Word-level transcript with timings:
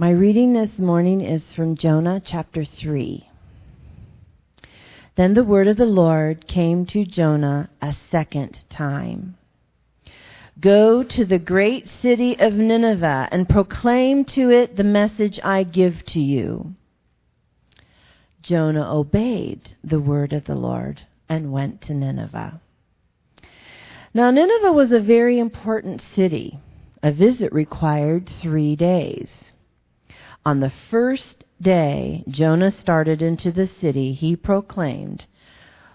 My 0.00 0.12
reading 0.12 0.54
this 0.54 0.78
morning 0.78 1.20
is 1.20 1.42
from 1.54 1.76
Jonah 1.76 2.22
chapter 2.24 2.64
3. 2.64 3.28
Then 5.18 5.34
the 5.34 5.44
word 5.44 5.66
of 5.66 5.76
the 5.76 5.84
Lord 5.84 6.48
came 6.48 6.86
to 6.86 7.04
Jonah 7.04 7.68
a 7.82 7.94
second 8.10 8.60
time. 8.70 9.36
Go 10.58 11.02
to 11.02 11.26
the 11.26 11.38
great 11.38 11.86
city 12.00 12.34
of 12.40 12.54
Nineveh 12.54 13.28
and 13.30 13.46
proclaim 13.46 14.24
to 14.36 14.48
it 14.48 14.78
the 14.78 14.84
message 14.84 15.38
I 15.44 15.64
give 15.64 16.02
to 16.06 16.18
you. 16.18 16.76
Jonah 18.40 18.90
obeyed 18.90 19.76
the 19.84 20.00
word 20.00 20.32
of 20.32 20.46
the 20.46 20.54
Lord 20.54 21.02
and 21.28 21.52
went 21.52 21.82
to 21.82 21.92
Nineveh. 21.92 22.58
Now, 24.14 24.30
Nineveh 24.30 24.72
was 24.72 24.92
a 24.92 25.00
very 25.00 25.38
important 25.38 26.02
city. 26.16 26.58
A 27.02 27.12
visit 27.12 27.52
required 27.52 28.30
three 28.40 28.76
days. 28.76 29.28
On 30.50 30.58
the 30.58 30.72
first 30.90 31.44
day 31.62 32.24
Jonah 32.26 32.72
started 32.72 33.22
into 33.22 33.52
the 33.52 33.68
city, 33.68 34.14
he 34.14 34.34
proclaimed, 34.34 35.26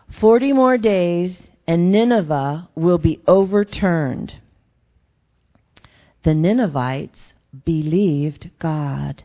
Forty 0.10 0.54
more 0.54 0.78
days 0.78 1.36
and 1.68 1.92
Nineveh 1.92 2.70
will 2.74 2.98
be 2.98 3.20
overturned. 3.28 4.36
The 6.24 6.34
Ninevites 6.34 7.34
believed 7.66 8.50
God. 8.58 9.24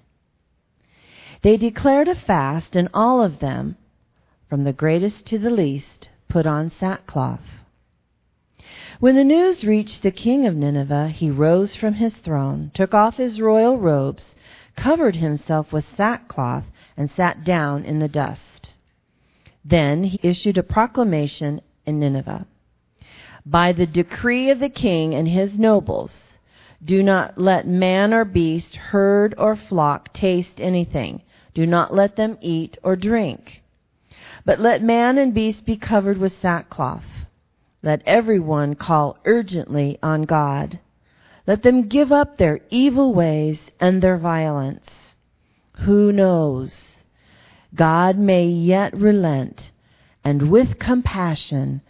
They 1.43 1.57
declared 1.57 2.09
a 2.09 2.17
fast, 2.17 2.75
and 2.75 2.89
all 2.93 3.23
of 3.23 3.39
them, 3.39 3.77
from 4.49 4.65
the 4.65 4.73
greatest 4.73 5.27
to 5.27 5.39
the 5.39 5.51
least, 5.51 6.09
put 6.29 6.45
on 6.45 6.71
sackcloth. 6.71 7.63
When 8.99 9.15
the 9.15 9.23
news 9.23 9.65
reached 9.65 10.03
the 10.03 10.11
king 10.11 10.45
of 10.45 10.57
Nineveh, 10.57 11.11
he 11.11 11.31
rose 11.31 11.77
from 11.77 11.95
his 11.95 12.17
throne, 12.17 12.73
took 12.75 12.95
off 12.95 13.19
his 13.19 13.41
royal 13.41 13.79
robes, 13.79 14.35
covered 14.83 15.17
himself 15.17 15.73
with 15.73 15.85
sackcloth, 15.97 16.65
and 16.97 17.11
sat 17.11 17.45
down 17.45 17.85
in 17.85 17.99
the 17.99 18.09
dust. 18.09 18.71
Then 19.65 20.05
he 20.05 20.21
issued 20.23 20.59
a 20.59 20.63
proclamation 20.63 21.61
in 21.87 21.99
Nineveh. 21.99 22.47
By 23.45 23.73
the 23.73 23.87
decree 23.87 24.51
of 24.51 24.59
the 24.59 24.69
king 24.69 25.15
and 25.15 25.29
his 25.29 25.59
nobles, 25.59 26.13
do 26.83 27.03
not 27.03 27.39
let 27.39 27.67
man 27.67 28.15
or 28.15 28.25
beast, 28.25 28.77
herd 28.77 29.35
or 29.37 29.55
flock 29.57 30.13
taste 30.13 30.61
anything. 30.61 31.23
Do 31.53 31.67
not 31.67 31.95
let 31.95 32.17
them 32.17 32.39
eat 32.41 32.79
or 32.83 32.97
drink. 32.97 33.63
But 34.47 34.61
let 34.61 34.83
man 34.83 35.19
and 35.19 35.35
beast 35.35 35.67
be 35.67 35.77
covered 35.77 36.17
with 36.17 36.41
sackcloth. 36.41 37.05
Let 37.83 38.03
everyone 38.07 38.75
call 38.77 39.19
urgently 39.25 39.99
on 40.03 40.23
God. 40.23 40.79
Let 41.47 41.63
them 41.63 41.89
give 41.89 42.13
up 42.13 42.37
their 42.37 42.61
evil 42.71 43.15
ways 43.15 43.59
and 43.81 44.03
their 44.03 44.19
violence. 44.19 44.89
Who 45.81 46.13
knows? 46.13 46.85
God 47.75 48.19
may 48.19 48.47
yet 48.47 48.95
relent 48.95 49.71
and 50.25 50.51
with 50.51 50.79
compassion 50.79 51.81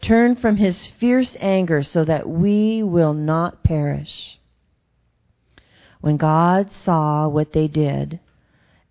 turn 0.00 0.36
from 0.36 0.56
his 0.56 0.86
fierce 0.86 1.36
anger 1.40 1.82
so 1.82 2.04
that 2.04 2.28
we 2.28 2.82
will 2.82 3.14
not 3.14 3.62
perish. 3.62 4.38
When 6.00 6.16
God 6.16 6.70
saw 6.84 7.28
what 7.28 7.52
they 7.52 7.66
did 7.66 8.20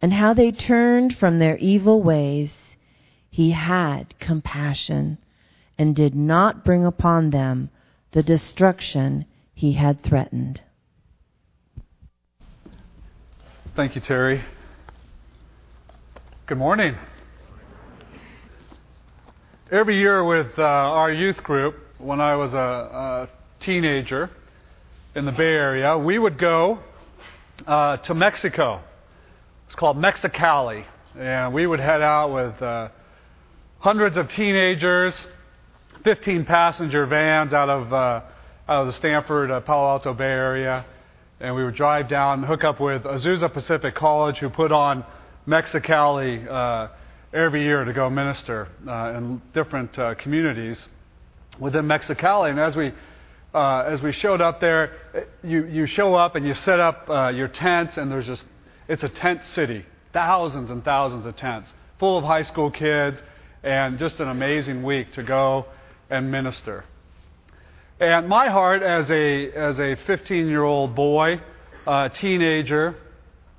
and 0.01 0.13
how 0.13 0.33
they 0.33 0.51
turned 0.51 1.15
from 1.17 1.39
their 1.39 1.57
evil 1.57 2.03
ways, 2.03 2.51
he 3.29 3.51
had 3.51 4.19
compassion 4.19 5.17
and 5.77 5.95
did 5.95 6.15
not 6.15 6.65
bring 6.65 6.85
upon 6.85 7.29
them 7.29 7.69
the 8.11 8.23
destruction 8.23 9.25
he 9.57 9.73
had 9.73 10.03
threatened. 10.03 10.61
Thank 13.75 13.95
you, 13.95 14.01
Terry. 14.01 14.43
Good 16.45 16.59
morning. 16.59 16.95
Every 19.71 19.97
year 19.97 20.23
with 20.23 20.59
uh, 20.59 20.61
our 20.61 21.11
youth 21.11 21.37
group, 21.37 21.75
when 21.97 22.21
I 22.21 22.35
was 22.35 22.53
a, 22.53 22.57
a, 22.57 23.29
teenager 23.59 24.29
in 25.15 25.25
the 25.25 25.31
Bay 25.31 25.53
Area, 25.53 25.97
we 25.97 26.19
would 26.19 26.37
go 26.37 26.77
uh, 27.65 27.97
to 27.97 28.13
Mexico. 28.13 28.79
It's 29.65 29.75
called 29.75 29.97
Mexicali. 29.97 30.85
And 31.17 31.51
we 31.51 31.65
would 31.65 31.79
head 31.79 32.03
out 32.03 32.31
with 32.31 32.61
uh, 32.61 32.89
hundreds 33.79 34.17
of 34.17 34.29
teenagers 34.29 35.19
15 36.03 36.45
passenger 36.45 37.07
vans 37.07 37.53
out 37.53 37.69
of, 37.69 37.91
uh, 37.91 38.21
out 38.69 38.81
of 38.81 38.87
the 38.87 38.93
Stanford, 38.93 39.49
uh, 39.49 39.61
Palo 39.61 39.87
Alto 39.87 40.13
Bay 40.13 40.25
Area. 40.25 40.85
And 41.39 41.55
we 41.55 41.63
would 41.63 41.75
drive 41.75 42.09
down, 42.09 42.43
hook 42.43 42.63
up 42.63 42.79
with 42.79 43.03
Azusa 43.03 43.51
Pacific 43.51 43.95
College, 43.95 44.39
who 44.39 44.49
put 44.49 44.71
on 44.71 45.05
Mexicali 45.47 46.45
uh, 46.45 46.89
every 47.33 47.63
year 47.63 47.85
to 47.85 47.93
go 47.93 48.09
minister 48.09 48.67
uh, 48.87 49.13
in 49.15 49.41
different 49.53 49.97
uh, 49.97 50.15
communities 50.15 50.77
within 51.59 51.85
Mexicali. 51.85 52.49
And 52.49 52.59
as 52.59 52.75
we 52.75 52.91
uh, 53.53 53.83
as 53.83 54.01
we 54.01 54.11
showed 54.11 54.41
up 54.41 54.59
there, 54.59 54.91
you, 55.41 55.65
you 55.65 55.85
show 55.85 56.13
up 56.13 56.35
and 56.35 56.45
you 56.45 56.53
set 56.53 56.79
up 56.79 57.07
your 57.33 57.47
tents, 57.47 57.97
and 57.97 58.11
there's 58.11 58.27
just, 58.27 58.45
it's 58.87 59.03
a 59.03 59.09
tent 59.09 59.43
city. 59.45 59.85
Thousands 60.13 60.69
and 60.69 60.83
thousands 60.83 61.25
of 61.25 61.35
tents, 61.37 61.71
full 61.97 62.17
of 62.17 62.23
high 62.23 62.43
school 62.43 62.69
kids, 62.69 63.19
and 63.63 63.97
just 63.97 64.19
an 64.19 64.27
amazing 64.27 64.83
week 64.83 65.13
to 65.13 65.23
go 65.23 65.65
and 66.09 66.29
minister. 66.29 66.83
And 67.99 68.27
my 68.27 68.49
heart 68.49 68.83
as 68.83 69.09
a, 69.09 69.51
as 69.51 69.79
a 69.79 69.95
15 70.05 70.47
year 70.47 70.63
old 70.63 70.95
boy, 70.95 71.41
uh, 71.87 72.09
teenager, 72.09 72.95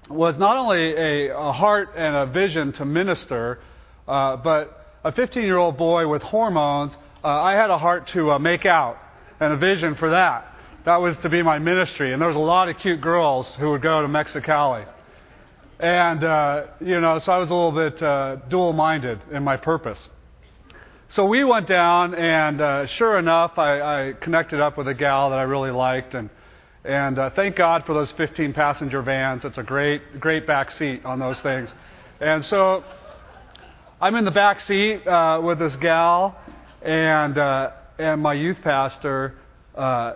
was 0.09 0.38
not 0.38 0.56
only 0.56 0.94
a, 0.94 1.37
a, 1.37 1.53
heart 1.53 1.91
and 1.97 2.15
a 2.15 2.26
vision 2.32 2.72
to 2.75 2.84
minister, 2.84 3.59
uh, 4.06 4.37
but 4.37 4.97
a 5.04 5.10
15 5.10 5.43
year 5.43 5.56
old 5.56 5.77
boy 5.77 6.06
with 6.06 6.22
hormones, 6.22 6.97
uh, 7.25 7.28
I 7.28 7.54
had 7.54 7.71
a 7.71 7.78
heart 7.78 8.09
to 8.15 8.32
uh, 8.32 8.38
make 8.38 8.65
out 8.65 8.97
and 9.41 9.53
a 9.53 9.56
vision 9.56 9.97
for 9.97 10.10
that. 10.10 10.54
That 10.84 11.00
was 11.00 11.16
to 11.19 11.28
be 11.28 11.43
my 11.43 11.59
ministry. 11.59 12.12
And 12.12 12.22
there 12.22 12.28
was 12.28 12.37
a 12.37 12.41
lot 12.41 12.69
of 12.69 12.78
cute 12.78 13.00
girls 13.00 13.53
who 13.59 13.72
would 13.72 13.82
go 13.82 14.03
to 14.03 14.09
Mexicali. 14.09 14.87
And, 15.81 16.22
uh, 16.22 16.66
you 16.81 17.00
know, 17.00 17.19
so 17.19 17.32
I 17.32 17.38
was 17.38 17.50
a 17.50 17.54
little 17.54 17.72
bit 17.72 18.03
uh, 18.03 18.37
dual 18.48 18.72
minded 18.72 19.21
in 19.32 19.43
my 19.43 19.56
purpose. 19.56 20.09
So 21.12 21.24
we 21.24 21.42
went 21.42 21.66
down, 21.66 22.14
and 22.14 22.60
uh, 22.60 22.86
sure 22.86 23.19
enough, 23.19 23.56
I, 23.56 23.80
I 23.80 24.12
connected 24.20 24.60
up 24.60 24.76
with 24.76 24.88
a 24.88 24.94
gal 24.94 25.30
that 25.30 25.38
I 25.38 25.42
really 25.42 25.70
liked, 25.70 26.12
and 26.12 26.28
and 26.84 27.19
uh, 27.19 27.30
thank 27.30 27.56
God 27.56 27.84
for 27.86 27.94
those 27.94 28.10
15 28.12 28.52
passenger 28.52 29.00
vans. 29.00 29.42
It's 29.42 29.56
a 29.56 29.62
great 29.62 30.20
great 30.20 30.47
back 30.47 30.70
seat 30.70 31.06
on 31.06 31.18
those 31.18 31.41
things. 31.41 31.72
And 32.20 32.44
so 32.44 32.84
I'm 34.02 34.16
in 34.16 34.26
the 34.26 34.30
back 34.30 34.60
seat 34.60 35.06
uh, 35.06 35.41
with 35.42 35.58
this 35.58 35.74
gal, 35.76 36.36
and 36.82 37.38
uh, 37.38 37.70
and 37.98 38.20
my 38.20 38.34
youth 38.34 38.58
pastor 38.62 39.34
uh, 39.76 40.12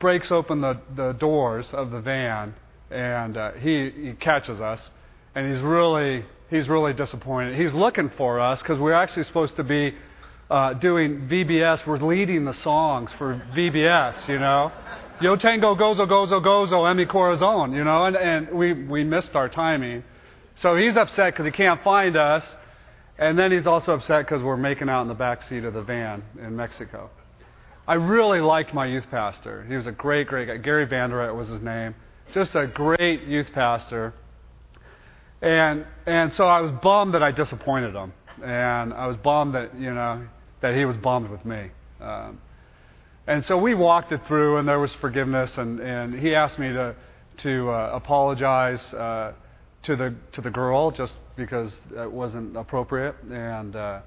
breaks 0.00 0.30
open 0.30 0.60
the, 0.60 0.78
the 0.94 1.12
doors 1.12 1.66
of 1.72 1.90
the 1.90 2.00
van, 2.02 2.54
and 2.90 3.38
uh, 3.38 3.52
he 3.52 3.90
he 3.90 4.12
catches 4.12 4.60
us, 4.60 4.90
and 5.34 5.50
he's 5.50 5.62
really 5.62 6.26
he's 6.50 6.68
really 6.68 6.92
disappointed. 6.92 7.58
He's 7.58 7.72
looking 7.72 8.10
for 8.18 8.38
us 8.38 8.60
because 8.60 8.78
we're 8.78 8.92
actually 8.92 9.24
supposed 9.24 9.56
to 9.56 9.64
be 9.64 9.94
uh, 10.50 10.74
doing 10.74 11.28
VBS. 11.28 11.86
We're 11.86 11.98
leading 11.98 12.44
the 12.44 12.54
songs 12.54 13.10
for 13.18 13.42
VBS, 13.54 14.28
you 14.28 14.38
know. 14.38 14.72
Yo 15.20 15.34
tango 15.36 15.74
gozo 15.74 16.06
gozo 16.06 16.44
gozo 16.44 16.82
emi 16.84 17.08
corazon, 17.08 17.72
you 17.72 17.84
know, 17.84 18.04
and, 18.04 18.16
and 18.16 18.50
we, 18.50 18.72
we 18.72 19.02
missed 19.02 19.34
our 19.34 19.48
timing. 19.48 20.04
So 20.56 20.76
he's 20.76 20.96
upset 20.96 21.32
because 21.32 21.46
he 21.46 21.52
can't 21.52 21.82
find 21.82 22.16
us. 22.16 22.44
And 23.18 23.38
then 23.38 23.50
he's 23.50 23.66
also 23.66 23.94
upset 23.94 24.26
because 24.26 24.42
we're 24.42 24.58
making 24.58 24.90
out 24.90 25.02
in 25.02 25.08
the 25.08 25.14
back 25.14 25.42
seat 25.42 25.64
of 25.64 25.72
the 25.72 25.82
van 25.82 26.22
in 26.38 26.54
Mexico. 26.54 27.08
I 27.88 27.94
really 27.94 28.40
liked 28.40 28.74
my 28.74 28.84
youth 28.84 29.06
pastor. 29.10 29.64
He 29.68 29.74
was 29.74 29.86
a 29.86 29.92
great, 29.92 30.26
great 30.26 30.48
guy. 30.48 30.56
Gary 30.58 30.86
Vanderet 30.86 31.34
was 31.34 31.48
his 31.48 31.62
name. 31.62 31.94
Just 32.34 32.54
a 32.54 32.66
great 32.66 33.22
youth 33.22 33.46
pastor. 33.54 34.12
And, 35.40 35.86
and 36.04 36.34
so 36.34 36.44
I 36.44 36.60
was 36.60 36.72
bummed 36.82 37.14
that 37.14 37.22
I 37.22 37.30
disappointed 37.30 37.94
him. 37.94 38.12
And 38.44 38.92
I 38.92 39.06
was 39.06 39.16
bummed 39.16 39.54
that, 39.54 39.78
you 39.78 39.94
know, 39.94 40.26
that 40.60 40.74
he 40.74 40.84
was 40.84 40.96
bummed 40.96 41.30
with 41.30 41.44
me. 41.44 41.70
Um, 42.00 42.40
and 43.26 43.44
so 43.44 43.58
we 43.58 43.74
walked 43.74 44.12
it 44.12 44.20
through, 44.26 44.58
and 44.58 44.68
there 44.68 44.78
was 44.78 44.92
forgiveness, 44.94 45.58
and, 45.58 45.80
and 45.80 46.14
he 46.14 46.34
asked 46.34 46.58
me 46.58 46.72
to, 46.72 46.94
to 47.38 47.70
uh, 47.70 47.90
apologize 47.92 48.80
uh, 48.94 49.32
to, 49.82 49.96
the, 49.96 50.14
to 50.32 50.40
the 50.40 50.50
girl 50.50 50.90
just 50.90 51.16
because 51.36 51.72
it 51.96 52.10
wasn't 52.10 52.56
appropriate. 52.56 53.16
And 53.30 53.74
uh, 53.74 54.00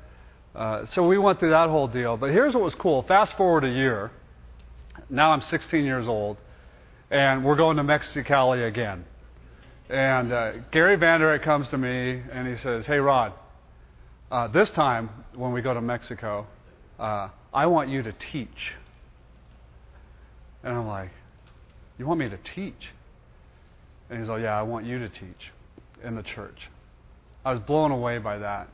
uh, 0.56 0.86
so 0.94 1.06
we 1.06 1.18
went 1.18 1.40
through 1.40 1.51
that 1.51 1.69
whole 1.69 1.88
deal. 1.88 2.18
But 2.18 2.31
here's 2.31 2.54
what 2.54 2.63
was 2.63 2.75
cool. 2.75 3.04
Fast 3.04 3.36
forward 3.36 3.66
a 3.66 3.69
year. 3.69 4.12
Now 5.10 5.31
I'm 5.31 5.42
16 5.42 5.84
years 5.84 6.07
old, 6.07 6.38
and 7.12 7.44
we're 7.44 7.56
going 7.56 7.78
to 7.78 7.84
Mexicali 7.84 8.68
again. 8.68 9.06
And 9.90 10.31
uh, 10.31 10.52
Gary 10.72 10.98
Vanderet 10.98 11.44
comes 11.44 11.68
to 11.69 11.78
me, 11.78 12.22
and 12.31 12.48
he 12.48 12.57
says, 12.57 12.86
Hey, 12.86 13.00
Rod, 13.00 13.34
uh, 14.31 14.48
this 14.48 14.70
time, 14.72 15.10
when 15.36 15.54
we 15.54 15.62
go 15.62 15.74
to 15.74 15.81
Mexico, 15.81 16.46
uh, 17.00 17.30
I 17.54 17.66
want 17.66 17.90
you 17.90 18.04
to 18.04 18.14
teach. 18.31 18.74
And 20.64 20.78
I'm 20.78 20.88
like, 20.88 21.12
You 21.98 22.06
want 22.06 22.20
me 22.20 22.30
to 22.30 22.38
teach? 22.56 22.90
And 24.10 24.20
he's 24.20 24.30
like, 24.30 24.42
Yeah, 24.42 24.60
I 24.60 24.64
want 24.64 24.86
you 24.86 25.00
to 25.00 25.10
teach 25.10 25.52
in 26.04 26.16
the 26.16 26.24
church. 26.24 26.70
I 27.44 27.52
was 27.52 27.60
blown 27.62 27.92
away 27.92 28.20
by 28.20 28.38
that. 28.40 28.70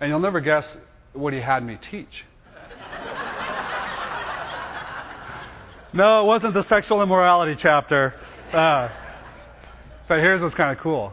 And 0.00 0.08
you'll 0.08 0.20
never 0.20 0.40
guess 0.40 0.64
what 1.12 1.32
he 1.32 1.40
had 1.40 1.64
me 1.64 1.78
teach. 1.90 2.24
no, 5.92 6.22
it 6.22 6.26
wasn't 6.26 6.54
the 6.54 6.62
sexual 6.62 7.02
immorality 7.02 7.56
chapter. 7.58 8.14
Uh, 8.52 8.88
but 10.08 10.18
here's 10.18 10.40
what's 10.40 10.54
kind 10.54 10.76
of 10.76 10.82
cool 10.82 11.12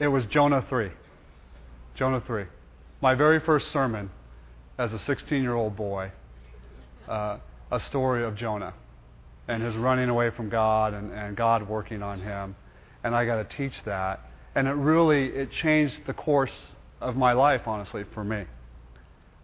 it 0.00 0.08
was 0.08 0.24
Jonah 0.26 0.64
3. 0.68 0.90
Jonah 1.94 2.22
3. 2.26 2.44
My 3.04 3.14
very 3.14 3.38
first 3.38 3.70
sermon 3.70 4.08
as 4.78 4.94
a 4.94 4.98
16 4.98 5.42
year 5.42 5.54
old 5.54 5.76
boy, 5.76 6.10
uh, 7.06 7.36
a 7.70 7.78
story 7.80 8.24
of 8.24 8.34
Jonah 8.34 8.72
and 9.46 9.62
his 9.62 9.76
running 9.76 10.08
away 10.08 10.30
from 10.30 10.48
God 10.48 10.94
and, 10.94 11.12
and 11.12 11.36
God 11.36 11.68
working 11.68 12.02
on 12.02 12.22
him. 12.22 12.56
And 13.04 13.14
I 13.14 13.26
got 13.26 13.46
to 13.46 13.56
teach 13.56 13.74
that. 13.84 14.20
And 14.54 14.66
it 14.66 14.70
really 14.70 15.26
it 15.26 15.50
changed 15.50 16.06
the 16.06 16.14
course 16.14 16.72
of 17.02 17.14
my 17.14 17.34
life, 17.34 17.66
honestly, 17.66 18.06
for 18.14 18.24
me, 18.24 18.46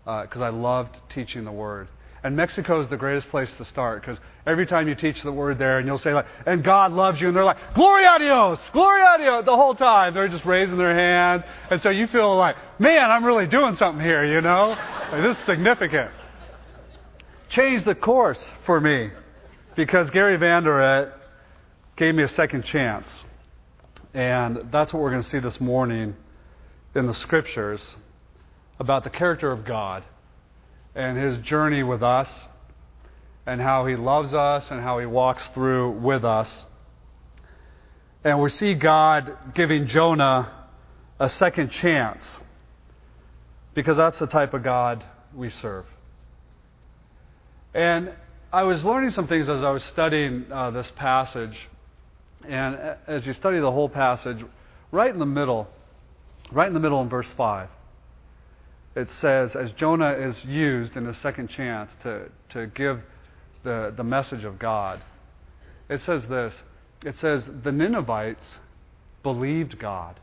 because 0.06 0.40
uh, 0.40 0.44
I 0.44 0.48
loved 0.48 0.96
teaching 1.10 1.44
the 1.44 1.52
Word. 1.52 1.88
And 2.22 2.36
Mexico 2.36 2.82
is 2.82 2.88
the 2.90 2.98
greatest 2.98 3.28
place 3.30 3.48
to 3.56 3.64
start 3.64 4.02
because 4.02 4.18
every 4.46 4.66
time 4.66 4.88
you 4.88 4.94
teach 4.94 5.22
the 5.22 5.32
word 5.32 5.58
there 5.58 5.78
and 5.78 5.86
you'll 5.86 5.98
say 5.98 6.12
like, 6.12 6.26
and 6.44 6.62
God 6.62 6.92
loves 6.92 7.20
you, 7.20 7.28
and 7.28 7.36
they're 7.36 7.44
like, 7.44 7.74
Gloria 7.74 8.18
Dios, 8.18 8.58
Gloria 8.72 9.16
Dios, 9.18 9.44
the 9.46 9.56
whole 9.56 9.74
time. 9.74 10.12
They're 10.12 10.28
just 10.28 10.44
raising 10.44 10.76
their 10.76 10.94
hand. 10.94 11.44
And 11.70 11.80
so 11.80 11.88
you 11.88 12.06
feel 12.08 12.36
like, 12.36 12.56
man, 12.78 13.10
I'm 13.10 13.24
really 13.24 13.46
doing 13.46 13.76
something 13.76 14.04
here, 14.04 14.24
you 14.24 14.42
know? 14.42 14.76
Like, 15.10 15.22
this 15.22 15.38
is 15.38 15.46
significant. 15.46 16.10
Changed 17.48 17.86
the 17.86 17.94
course 17.94 18.52
for 18.66 18.80
me 18.80 19.10
because 19.74 20.10
Gary 20.10 20.36
Vanderet 20.36 21.12
gave 21.96 22.14
me 22.14 22.22
a 22.22 22.28
second 22.28 22.64
chance. 22.64 23.06
And 24.12 24.68
that's 24.70 24.92
what 24.92 25.02
we're 25.02 25.10
going 25.10 25.22
to 25.22 25.28
see 25.28 25.38
this 25.38 25.60
morning 25.60 26.14
in 26.94 27.06
the 27.06 27.14
scriptures 27.14 27.96
about 28.78 29.04
the 29.04 29.10
character 29.10 29.50
of 29.52 29.64
God 29.64 30.04
and 30.94 31.16
his 31.16 31.38
journey 31.38 31.82
with 31.82 32.02
us 32.02 32.28
and 33.46 33.60
how 33.60 33.86
he 33.86 33.96
loves 33.96 34.34
us 34.34 34.70
and 34.70 34.80
how 34.80 34.98
he 34.98 35.06
walks 35.06 35.46
through 35.48 35.90
with 35.92 36.24
us. 36.24 36.66
And 38.22 38.40
we 38.40 38.50
see 38.50 38.74
God 38.74 39.36
giving 39.54 39.86
Jonah 39.86 40.66
a 41.18 41.28
second 41.28 41.70
chance 41.70 42.40
because 43.74 43.96
that's 43.96 44.18
the 44.18 44.26
type 44.26 44.52
of 44.52 44.62
God 44.62 45.04
we 45.34 45.48
serve. 45.48 45.86
And 47.72 48.12
I 48.52 48.64
was 48.64 48.84
learning 48.84 49.10
some 49.10 49.28
things 49.28 49.48
as 49.48 49.62
I 49.62 49.70
was 49.70 49.84
studying 49.84 50.46
uh, 50.50 50.70
this 50.72 50.90
passage. 50.96 51.56
And 52.48 52.96
as 53.06 53.24
you 53.26 53.32
study 53.32 53.60
the 53.60 53.70
whole 53.70 53.88
passage, 53.88 54.38
right 54.90 55.10
in 55.10 55.18
the 55.18 55.26
middle, 55.26 55.68
right 56.50 56.66
in 56.66 56.74
the 56.74 56.80
middle 56.80 57.00
in 57.00 57.08
verse 57.08 57.30
5, 57.36 57.68
it 58.96 59.10
says, 59.10 59.54
as 59.54 59.70
Jonah 59.72 60.12
is 60.12 60.44
used 60.44 60.96
in 60.96 61.06
his 61.06 61.16
second 61.18 61.48
chance 61.48 61.92
to, 62.02 62.28
to 62.50 62.66
give 62.68 63.00
the, 63.62 63.92
the 63.96 64.04
message 64.04 64.44
of 64.44 64.58
God, 64.58 65.00
it 65.88 66.00
says 66.02 66.22
this 66.28 66.54
it 67.04 67.16
says, 67.16 67.44
the 67.64 67.72
Ninevites 67.72 68.44
believed 69.22 69.78
God. 69.78 70.20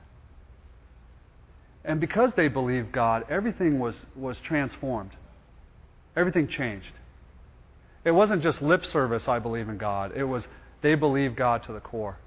And 1.84 2.00
because 2.00 2.34
they 2.36 2.50
believed 2.50 2.92
God, 2.92 3.26
everything 3.30 3.80
was, 3.80 4.06
was 4.16 4.38
transformed, 4.40 5.12
everything 6.16 6.48
changed. 6.48 6.92
It 8.04 8.12
wasn't 8.12 8.44
just 8.44 8.62
lip 8.62 8.86
service, 8.86 9.28
I 9.28 9.40
believe 9.40 9.70
in 9.70 9.78
God. 9.78 10.16
It 10.16 10.24
was 10.24 10.46
they 10.82 10.96
believed 10.96 11.36
God 11.36 11.64
to 11.64 11.74
the 11.74 11.80
core. 11.80 12.18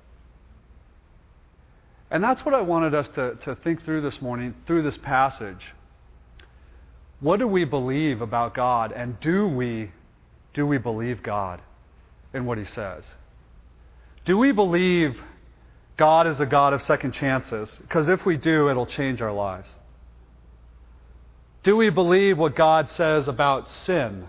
And 2.10 2.24
that's 2.24 2.44
what 2.44 2.54
I 2.54 2.60
wanted 2.60 2.94
us 2.94 3.08
to, 3.14 3.36
to 3.44 3.54
think 3.54 3.84
through 3.84 4.00
this 4.00 4.20
morning, 4.20 4.54
through 4.66 4.82
this 4.82 4.96
passage. 4.96 5.64
What 7.20 7.38
do 7.38 7.46
we 7.46 7.64
believe 7.64 8.22
about 8.22 8.54
God, 8.54 8.92
and 8.92 9.20
do 9.20 9.46
we, 9.46 9.92
do 10.54 10.66
we 10.66 10.78
believe 10.78 11.22
God 11.22 11.60
in 12.32 12.46
what 12.46 12.58
He 12.58 12.64
says? 12.64 13.04
Do 14.24 14.38
we 14.38 14.52
believe 14.52 15.20
God 15.96 16.26
is 16.26 16.40
a 16.40 16.46
God 16.46 16.72
of 16.72 16.80
second 16.80 17.12
chances? 17.12 17.78
Because 17.82 18.08
if 18.08 18.24
we 18.24 18.38
do, 18.38 18.70
it'll 18.70 18.86
change 18.86 19.20
our 19.20 19.32
lives. 19.32 19.74
Do 21.62 21.76
we 21.76 21.90
believe 21.90 22.38
what 22.38 22.56
God 22.56 22.88
says 22.88 23.28
about 23.28 23.68
sin? 23.68 24.26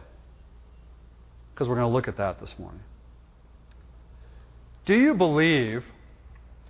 Because 1.53 1.69
we're 1.69 1.75
going 1.75 1.87
to 1.87 1.93
look 1.93 2.09
at 2.09 2.17
that 2.17 2.41
this 2.41 2.53
morning. 2.59 2.81
Do 4.83 4.95
you 4.95 5.13
believe 5.13 5.85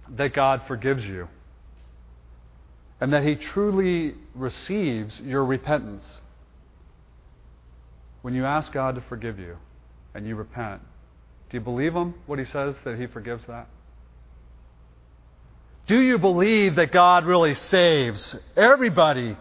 that 0.10 0.36
God 0.36 0.62
forgives 0.68 1.04
you? 1.04 1.28
And 3.02 3.12
that 3.12 3.24
He 3.24 3.36
truly 3.36 4.14
receives 4.36 5.20
your 5.20 5.44
repentance. 5.44 6.20
When 8.22 8.36
you 8.36 8.46
ask 8.46 8.72
God 8.72 8.96
to 8.96 9.02
forgive 9.02 9.40
you 9.40 9.58
and 10.14 10.28
you 10.28 10.36
repent, 10.36 10.82
do 11.50 11.58
you 11.58 11.62
believe 11.62 11.94
Him, 11.94 12.14
what 12.28 12.38
He 12.38 12.46
says, 12.46 12.76
that 12.86 13.00
He 13.00 13.08
forgives 13.08 13.44
that? 13.48 13.68
Do 15.88 16.00
you 16.00 16.20
believe 16.20 16.76
that 16.76 16.92
God 16.92 17.26
really 17.26 17.56
saves 17.56 18.36
everybody 18.56 19.36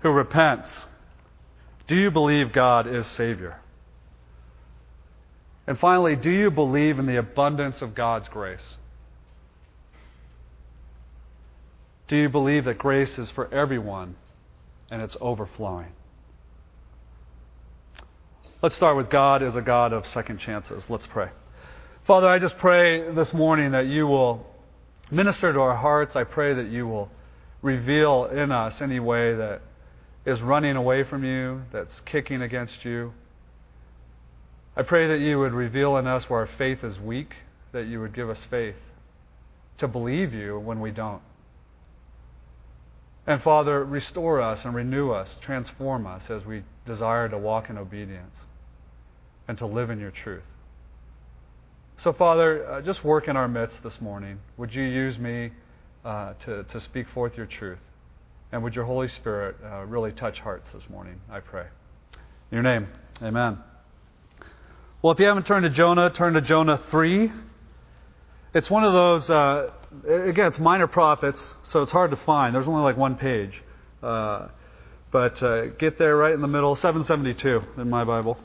who 0.00 0.10
repents? 0.10 0.86
Do 1.86 1.96
you 1.96 2.10
believe 2.10 2.52
God 2.52 2.88
is 2.88 3.06
Savior? 3.06 3.60
And 5.68 5.78
finally, 5.78 6.16
do 6.16 6.30
you 6.30 6.50
believe 6.50 6.98
in 6.98 7.06
the 7.06 7.18
abundance 7.18 7.80
of 7.80 7.94
God's 7.94 8.26
grace? 8.28 8.76
Do 12.08 12.16
you 12.16 12.30
believe 12.30 12.64
that 12.64 12.78
grace 12.78 13.18
is 13.18 13.30
for 13.30 13.52
everyone 13.52 14.16
and 14.90 15.02
it's 15.02 15.16
overflowing? 15.20 15.92
Let's 18.62 18.74
start 18.74 18.96
with 18.96 19.10
God 19.10 19.42
as 19.42 19.56
a 19.56 19.62
God 19.62 19.92
of 19.92 20.06
second 20.06 20.38
chances. 20.38 20.84
Let's 20.88 21.06
pray. 21.06 21.28
Father, 22.06 22.26
I 22.26 22.38
just 22.38 22.56
pray 22.56 23.12
this 23.12 23.34
morning 23.34 23.72
that 23.72 23.86
you 23.86 24.06
will 24.06 24.46
minister 25.10 25.52
to 25.52 25.60
our 25.60 25.76
hearts. 25.76 26.16
I 26.16 26.24
pray 26.24 26.54
that 26.54 26.68
you 26.68 26.88
will 26.88 27.10
reveal 27.60 28.24
in 28.24 28.50
us 28.50 28.80
any 28.80 29.00
way 29.00 29.34
that 29.36 29.60
is 30.24 30.40
running 30.40 30.76
away 30.76 31.04
from 31.04 31.24
you, 31.24 31.62
that's 31.72 32.00
kicking 32.00 32.40
against 32.40 32.84
you. 32.84 33.12
I 34.74 34.82
pray 34.82 35.08
that 35.08 35.18
you 35.18 35.38
would 35.38 35.52
reveal 35.52 35.98
in 35.98 36.06
us 36.06 36.24
where 36.28 36.40
our 36.40 36.48
faith 36.56 36.82
is 36.82 36.98
weak, 36.98 37.34
that 37.72 37.86
you 37.86 38.00
would 38.00 38.14
give 38.14 38.30
us 38.30 38.38
faith 38.48 38.76
to 39.78 39.86
believe 39.86 40.32
you 40.32 40.58
when 40.58 40.80
we 40.80 40.90
don't. 40.90 41.22
And 43.28 43.42
Father, 43.42 43.84
restore 43.84 44.40
us 44.40 44.64
and 44.64 44.74
renew 44.74 45.10
us, 45.10 45.28
transform 45.42 46.06
us 46.06 46.30
as 46.30 46.46
we 46.46 46.62
desire 46.86 47.28
to 47.28 47.36
walk 47.36 47.68
in 47.68 47.76
obedience 47.76 48.34
and 49.46 49.58
to 49.58 49.66
live 49.66 49.90
in 49.90 50.00
your 50.00 50.10
truth. 50.10 50.44
So, 51.98 52.14
Father, 52.14 52.66
uh, 52.66 52.80
just 52.80 53.04
work 53.04 53.28
in 53.28 53.36
our 53.36 53.46
midst 53.46 53.82
this 53.82 54.00
morning. 54.00 54.38
Would 54.56 54.72
you 54.72 54.82
use 54.82 55.18
me 55.18 55.50
uh, 56.06 56.32
to, 56.46 56.64
to 56.64 56.80
speak 56.80 57.06
forth 57.12 57.36
your 57.36 57.44
truth? 57.44 57.80
And 58.50 58.62
would 58.62 58.74
your 58.74 58.86
Holy 58.86 59.08
Spirit 59.08 59.56
uh, 59.62 59.84
really 59.84 60.12
touch 60.12 60.38
hearts 60.38 60.72
this 60.72 60.88
morning? 60.88 61.20
I 61.30 61.40
pray. 61.40 61.66
In 62.50 62.54
your 62.56 62.62
name, 62.62 62.88
amen. 63.22 63.58
Well, 65.02 65.12
if 65.12 65.18
you 65.18 65.26
haven't 65.26 65.46
turned 65.46 65.64
to 65.64 65.70
Jonah, 65.70 66.08
turn 66.08 66.32
to 66.32 66.40
Jonah 66.40 66.80
3. 66.90 67.30
It's 68.54 68.70
one 68.70 68.84
of 68.84 68.94
those 68.94 69.28
uh, 69.28 69.70
again, 70.06 70.46
it's 70.46 70.58
minor 70.58 70.86
prophets, 70.86 71.54
so 71.64 71.82
it's 71.82 71.92
hard 71.92 72.10
to 72.10 72.16
find. 72.16 72.54
There's 72.54 72.68
only 72.68 72.82
like 72.82 72.96
one 72.96 73.16
page. 73.16 73.62
Uh, 74.02 74.48
but 75.10 75.42
uh, 75.42 75.66
get 75.66 75.98
there 75.98 76.16
right 76.16 76.34
in 76.34 76.40
the 76.40 76.48
middle, 76.48 76.76
772 76.76 77.80
in 77.80 77.88
my 77.88 78.04
Bible. 78.04 78.38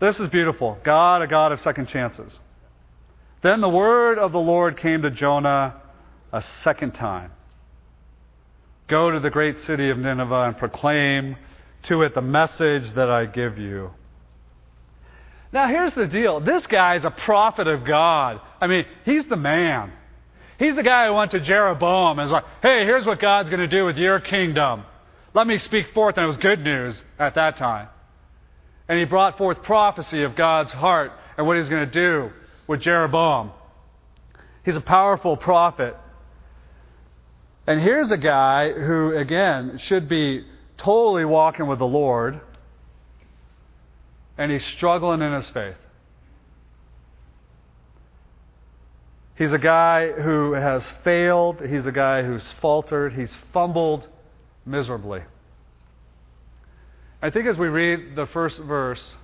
This 0.00 0.18
is 0.18 0.28
beautiful. 0.30 0.78
God, 0.84 1.22
a 1.22 1.26
God 1.26 1.52
of 1.52 1.60
second 1.60 1.88
chances. 1.88 2.36
Then 3.42 3.60
the 3.60 3.68
word 3.68 4.18
of 4.18 4.32
the 4.32 4.40
Lord 4.40 4.76
came 4.76 5.02
to 5.02 5.10
Jonah 5.10 5.80
a 6.32 6.42
second 6.42 6.92
time 6.92 7.30
Go 8.92 9.10
to 9.10 9.20
the 9.20 9.30
great 9.30 9.56
city 9.60 9.88
of 9.88 9.96
Nineveh 9.96 10.48
and 10.48 10.58
proclaim 10.58 11.36
to 11.84 12.02
it 12.02 12.14
the 12.14 12.20
message 12.20 12.92
that 12.92 13.08
I 13.08 13.24
give 13.24 13.56
you. 13.56 13.90
Now, 15.52 15.68
here's 15.68 15.92
the 15.94 16.06
deal 16.06 16.40
this 16.40 16.66
guy 16.66 16.96
is 16.96 17.04
a 17.04 17.10
prophet 17.10 17.68
of 17.68 17.84
God. 17.84 18.40
I 18.60 18.66
mean, 18.66 18.86
he's 19.04 19.26
the 19.26 19.36
man. 19.36 19.92
He's 20.58 20.76
the 20.76 20.82
guy 20.82 21.06
who 21.06 21.14
went 21.14 21.32
to 21.32 21.40
Jeroboam 21.40 22.18
and 22.18 22.30
was 22.30 22.32
like, 22.32 22.44
hey, 22.62 22.84
here's 22.84 23.04
what 23.04 23.20
God's 23.20 23.50
going 23.50 23.60
to 23.60 23.66
do 23.68 23.84
with 23.84 23.96
your 23.96 24.20
kingdom. 24.20 24.84
Let 25.34 25.46
me 25.46 25.58
speak 25.58 25.92
forth. 25.92 26.16
And 26.16 26.24
it 26.24 26.28
was 26.28 26.36
good 26.36 26.60
news 26.60 27.02
at 27.18 27.34
that 27.34 27.56
time. 27.56 27.88
And 28.88 28.98
he 28.98 29.04
brought 29.04 29.38
forth 29.38 29.62
prophecy 29.62 30.22
of 30.22 30.36
God's 30.36 30.70
heart 30.70 31.12
and 31.36 31.46
what 31.46 31.56
he's 31.56 31.68
going 31.68 31.88
to 31.88 31.92
do 31.92 32.30
with 32.66 32.80
Jeroboam. 32.80 33.50
He's 34.64 34.76
a 34.76 34.80
powerful 34.80 35.36
prophet. 35.36 35.96
And 37.66 37.80
here's 37.80 38.12
a 38.12 38.18
guy 38.18 38.72
who, 38.72 39.16
again, 39.16 39.78
should 39.78 40.08
be 40.08 40.44
totally 40.76 41.24
walking 41.24 41.66
with 41.66 41.78
the 41.78 41.86
Lord 41.86 42.40
and 44.38 44.50
he's 44.50 44.64
struggling 44.64 45.22
in 45.22 45.32
his 45.32 45.48
faith. 45.50 45.76
He's 49.34 49.52
a 49.52 49.58
guy 49.58 50.12
who 50.12 50.52
has 50.52 50.88
failed. 51.02 51.60
He's 51.60 51.86
a 51.86 51.92
guy 51.92 52.22
who's 52.22 52.52
faltered. 52.60 53.14
He's 53.14 53.34
fumbled 53.52 54.08
miserably. 54.64 55.22
I 57.20 57.30
think 57.30 57.46
as 57.46 57.56
we 57.56 57.68
read 57.68 58.14
the 58.14 58.26
first 58.26 58.58
verse, 58.58 59.16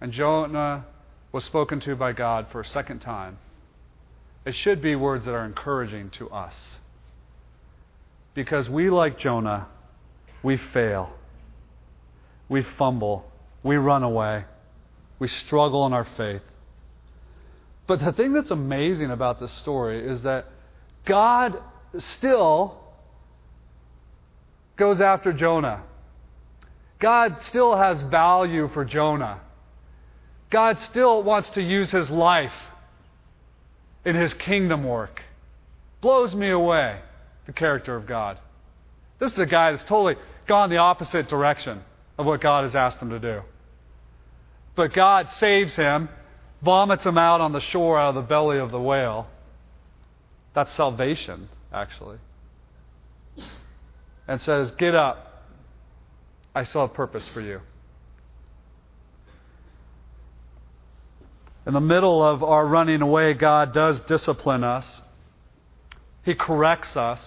and 0.00 0.12
Jonah 0.12 0.86
was 1.32 1.44
spoken 1.44 1.80
to 1.80 1.96
by 1.96 2.12
God 2.12 2.46
for 2.52 2.60
a 2.60 2.66
second 2.66 3.00
time, 3.00 3.38
it 4.44 4.54
should 4.54 4.82
be 4.82 4.94
words 4.94 5.24
that 5.24 5.32
are 5.32 5.44
encouraging 5.44 6.10
to 6.10 6.28
us. 6.30 6.54
Because 8.34 8.68
we, 8.68 8.90
like 8.90 9.18
Jonah, 9.18 9.68
we 10.42 10.56
fail, 10.56 11.14
we 12.48 12.62
fumble, 12.62 13.24
we 13.64 13.76
run 13.76 14.04
away, 14.04 14.44
we 15.18 15.26
struggle 15.26 15.84
in 15.86 15.92
our 15.92 16.04
faith. 16.04 16.42
But 17.86 18.00
the 18.00 18.12
thing 18.12 18.32
that's 18.32 18.50
amazing 18.50 19.10
about 19.10 19.40
this 19.40 19.52
story 19.52 20.06
is 20.06 20.22
that 20.22 20.46
God 21.04 21.60
still 21.98 22.78
goes 24.76 25.00
after 25.00 25.32
Jonah. 25.32 25.82
God 26.98 27.40
still 27.42 27.76
has 27.76 28.00
value 28.02 28.68
for 28.68 28.84
Jonah. 28.84 29.40
God 30.50 30.78
still 30.90 31.22
wants 31.22 31.48
to 31.50 31.62
use 31.62 31.90
his 31.90 32.08
life 32.10 32.52
in 34.04 34.14
his 34.14 34.32
kingdom 34.34 34.84
work. 34.84 35.22
Blows 36.00 36.34
me 36.34 36.50
away, 36.50 37.00
the 37.46 37.52
character 37.52 37.96
of 37.96 38.06
God. 38.06 38.38
This 39.18 39.32
is 39.32 39.38
a 39.38 39.46
guy 39.46 39.72
that's 39.72 39.88
totally 39.88 40.16
gone 40.46 40.70
the 40.70 40.76
opposite 40.76 41.28
direction 41.28 41.82
of 42.18 42.26
what 42.26 42.40
God 42.40 42.64
has 42.64 42.74
asked 42.74 42.98
him 42.98 43.10
to 43.10 43.18
do. 43.18 43.40
But 44.74 44.92
God 44.92 45.30
saves 45.30 45.76
him, 45.76 46.08
vomits 46.62 47.04
him 47.04 47.18
out 47.18 47.40
on 47.40 47.52
the 47.52 47.60
shore 47.60 47.98
out 47.98 48.10
of 48.10 48.14
the 48.16 48.22
belly 48.22 48.58
of 48.58 48.70
the 48.70 48.80
whale. 48.80 49.28
That's 50.54 50.72
salvation, 50.72 51.48
actually. 51.72 52.18
And 54.26 54.40
says, 54.40 54.70
Get 54.72 54.94
up. 54.94 55.44
I 56.54 56.64
still 56.64 56.82
have 56.82 56.94
purpose 56.94 57.26
for 57.28 57.40
you. 57.40 57.60
In 61.66 61.72
the 61.72 61.80
middle 61.80 62.22
of 62.22 62.42
our 62.42 62.66
running 62.66 63.00
away, 63.00 63.34
God 63.34 63.72
does 63.72 64.00
discipline 64.00 64.62
us. 64.62 64.86
He 66.22 66.34
corrects 66.34 66.96
us. 66.96 67.20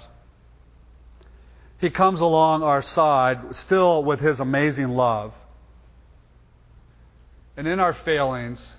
He 1.79 1.89
comes 1.89 2.21
along 2.21 2.63
our 2.63 2.81
side, 2.81 3.55
still 3.55 4.03
with 4.03 4.19
His 4.19 4.39
amazing 4.39 4.89
love. 4.89 5.33
And 7.57 7.67
in 7.67 7.79
our 7.79 7.93
failings, 7.93 8.73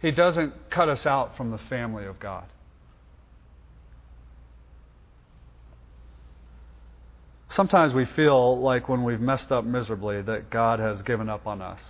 He 0.00 0.10
doesn't 0.10 0.52
cut 0.70 0.88
us 0.88 1.06
out 1.06 1.36
from 1.36 1.52
the 1.52 1.58
family 1.58 2.04
of 2.04 2.18
God. 2.18 2.44
Sometimes 7.48 7.92
we 7.92 8.06
feel 8.06 8.60
like 8.60 8.88
when 8.88 9.04
we've 9.04 9.20
messed 9.20 9.52
up 9.52 9.64
miserably 9.64 10.22
that 10.22 10.50
God 10.50 10.80
has 10.80 11.02
given 11.02 11.28
up 11.28 11.46
on 11.46 11.60
us. 11.60 11.82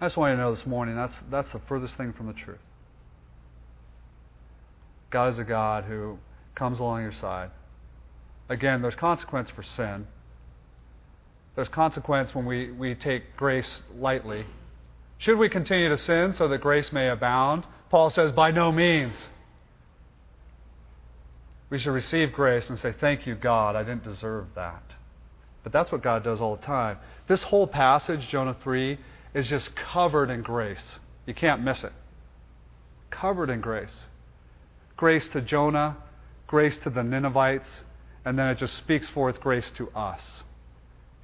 I 0.00 0.06
just 0.06 0.16
want 0.16 0.32
you 0.32 0.36
to 0.36 0.42
know 0.42 0.54
this 0.54 0.66
morning 0.66 0.96
that's, 0.96 1.14
that's 1.30 1.52
the 1.52 1.60
furthest 1.68 1.96
thing 1.96 2.12
from 2.12 2.26
the 2.26 2.32
truth. 2.32 2.58
God 5.10 5.32
is 5.32 5.38
a 5.38 5.44
God 5.44 5.84
who 5.84 6.18
comes 6.56 6.80
along 6.80 7.02
your 7.02 7.12
side. 7.12 7.50
Again, 8.48 8.82
there's 8.82 8.96
consequence 8.96 9.48
for 9.50 9.62
sin. 9.62 10.08
There's 11.54 11.68
consequence 11.68 12.34
when 12.34 12.46
we, 12.46 12.70
we 12.70 12.94
take 12.94 13.36
grace 13.36 13.68
lightly. 13.96 14.46
Should 15.18 15.38
we 15.38 15.48
continue 15.48 15.88
to 15.88 15.98
sin 15.98 16.34
so 16.36 16.48
that 16.48 16.60
grace 16.60 16.92
may 16.92 17.08
abound? 17.08 17.66
Paul 17.90 18.10
says, 18.10 18.32
by 18.32 18.50
no 18.50 18.72
means. 18.72 19.14
We 21.70 21.78
should 21.78 21.92
receive 21.92 22.32
grace 22.32 22.68
and 22.68 22.78
say, 22.78 22.94
Thank 22.98 23.26
you, 23.26 23.34
God, 23.34 23.76
I 23.76 23.82
didn't 23.82 24.04
deserve 24.04 24.46
that. 24.56 24.82
But 25.62 25.72
that's 25.72 25.92
what 25.92 26.02
God 26.02 26.24
does 26.24 26.40
all 26.40 26.56
the 26.56 26.62
time. 26.62 26.98
This 27.28 27.42
whole 27.42 27.66
passage, 27.66 28.28
Jonah 28.28 28.56
3, 28.62 28.98
is 29.34 29.46
just 29.46 29.74
covered 29.74 30.28
in 30.28 30.42
grace. 30.42 30.98
You 31.24 31.34
can't 31.34 31.62
miss 31.62 31.84
it. 31.84 31.92
Covered 33.10 33.48
in 33.48 33.60
grace. 33.60 33.94
Grace 34.96 35.26
to 35.28 35.40
Jonah, 35.40 35.96
grace 36.46 36.76
to 36.78 36.90
the 36.90 37.02
Ninevites, 37.02 37.68
and 38.24 38.38
then 38.38 38.48
it 38.48 38.58
just 38.58 38.76
speaks 38.76 39.08
forth 39.08 39.40
grace 39.40 39.70
to 39.76 39.88
us. 39.90 40.20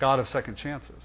God 0.00 0.19
of 0.19 0.28
second 0.28 0.57
chances. 0.57 1.02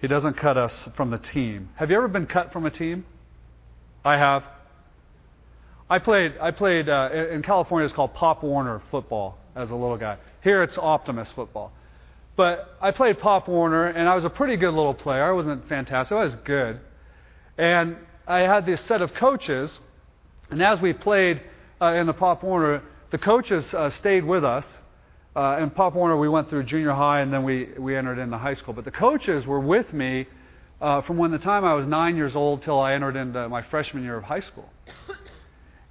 He 0.00 0.08
doesn't 0.08 0.34
cut 0.34 0.56
us 0.56 0.88
from 0.96 1.10
the 1.10 1.18
team. 1.18 1.70
Have 1.76 1.90
you 1.90 1.96
ever 1.96 2.08
been 2.08 2.26
cut 2.26 2.52
from 2.52 2.66
a 2.66 2.70
team? 2.70 3.06
I 4.04 4.18
have. 4.18 4.42
I 5.88 5.98
played. 5.98 6.34
I 6.40 6.50
played 6.50 6.88
uh, 6.88 7.10
in 7.32 7.42
California. 7.42 7.86
It's 7.86 7.94
called 7.94 8.14
Pop 8.14 8.42
Warner 8.42 8.82
football 8.90 9.38
as 9.54 9.70
a 9.70 9.74
little 9.74 9.96
guy. 9.96 10.18
Here 10.42 10.62
it's 10.62 10.76
Optimist 10.76 11.34
football. 11.34 11.72
But 12.36 12.76
I 12.82 12.90
played 12.90 13.18
Pop 13.18 13.48
Warner, 13.48 13.86
and 13.86 14.08
I 14.08 14.14
was 14.14 14.24
a 14.24 14.30
pretty 14.30 14.56
good 14.56 14.74
little 14.74 14.94
player. 14.94 15.24
I 15.24 15.32
wasn't 15.32 15.68
fantastic, 15.68 16.14
I 16.14 16.24
was 16.24 16.34
good. 16.44 16.80
And 17.56 17.96
I 18.26 18.40
had 18.40 18.66
this 18.66 18.84
set 18.86 19.00
of 19.00 19.14
coaches, 19.14 19.70
and 20.50 20.62
as 20.62 20.80
we 20.80 20.92
played 20.92 21.40
uh, 21.80 21.94
in 21.94 22.06
the 22.06 22.12
Pop 22.12 22.42
Warner, 22.42 22.82
the 23.10 23.18
coaches 23.18 23.72
uh, 23.72 23.88
stayed 23.88 24.24
with 24.24 24.44
us. 24.44 24.66
Uh, 25.36 25.58
in 25.60 25.68
Pop 25.68 25.94
Warner, 25.94 26.16
we 26.16 26.30
went 26.30 26.48
through 26.48 26.64
junior 26.64 26.92
high, 26.92 27.20
and 27.20 27.30
then 27.30 27.44
we, 27.44 27.68
we 27.78 27.94
entered 27.94 28.18
into 28.18 28.38
high 28.38 28.54
school. 28.54 28.72
But 28.72 28.86
the 28.86 28.90
coaches 28.90 29.44
were 29.44 29.60
with 29.60 29.92
me 29.92 30.26
uh, 30.80 31.02
from 31.02 31.18
when 31.18 31.30
the 31.30 31.38
time 31.38 31.62
I 31.62 31.74
was 31.74 31.86
nine 31.86 32.16
years 32.16 32.34
old 32.34 32.62
till 32.62 32.80
I 32.80 32.94
entered 32.94 33.16
into 33.16 33.46
my 33.50 33.60
freshman 33.60 34.02
year 34.02 34.16
of 34.16 34.24
high 34.24 34.40
school. 34.40 34.70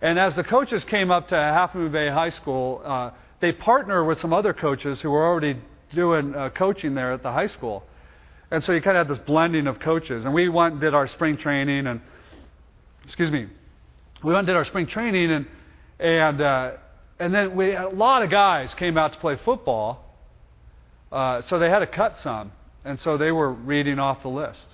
And 0.02 0.18
as 0.18 0.36
the 0.36 0.44
coaches 0.44 0.84
came 0.86 1.12
up 1.12 1.28
to 1.28 1.36
Half 1.36 1.76
Moon 1.76 1.92
Bay 1.92 2.10
High 2.10 2.32
School, 2.32 2.82
uh, 2.84 3.12
they 3.40 3.52
partner 3.52 4.04
with 4.04 4.20
some 4.20 4.34
other 4.34 4.52
coaches 4.52 5.00
who 5.02 5.12
were 5.12 5.26
already 5.26 5.60
doing 5.94 6.34
uh, 6.34 6.50
coaching 6.50 6.96
there 6.96 7.14
at 7.14 7.22
the 7.22 7.32
high 7.32 7.48
school. 7.48 7.84
And 8.50 8.64
so 8.64 8.72
you 8.72 8.82
kind 8.82 8.98
of 8.98 9.08
had 9.08 9.16
this 9.16 9.24
blending 9.26 9.68
of 9.68 9.80
coaches. 9.80 10.26
And 10.26 10.34
we 10.34 10.50
went 10.50 10.74
and 10.74 10.82
did 10.82 10.96
our 10.96 11.08
spring 11.08 11.38
training, 11.38 11.86
and 11.86 12.02
excuse 13.04 13.32
me, 13.32 13.48
we 14.24 14.34
went 14.34 14.40
and 14.40 14.48
did 14.48 14.56
our 14.56 14.66
spring 14.66 14.88
training, 14.88 15.32
and 15.32 15.46
and 16.00 16.42
uh, 16.42 16.72
and 17.20 17.34
then 17.34 17.56
we 17.56 17.76
a 17.76 17.90
lot 17.90 18.24
of 18.24 18.30
guys 18.30 18.74
came 18.74 18.98
out 18.98 19.14
to 19.14 19.20
play 19.20 19.38
football. 19.44 20.04
Uh, 21.12 21.42
so 21.48 21.60
they 21.60 21.70
had 21.70 21.80
to 21.80 21.88
cut 21.88 22.18
some, 22.24 22.52
and 22.84 23.00
so 23.00 23.18
they 23.18 23.32
were 23.32 23.52
reading 23.52 24.00
off 24.00 24.22
the 24.22 24.30
list. 24.30 24.68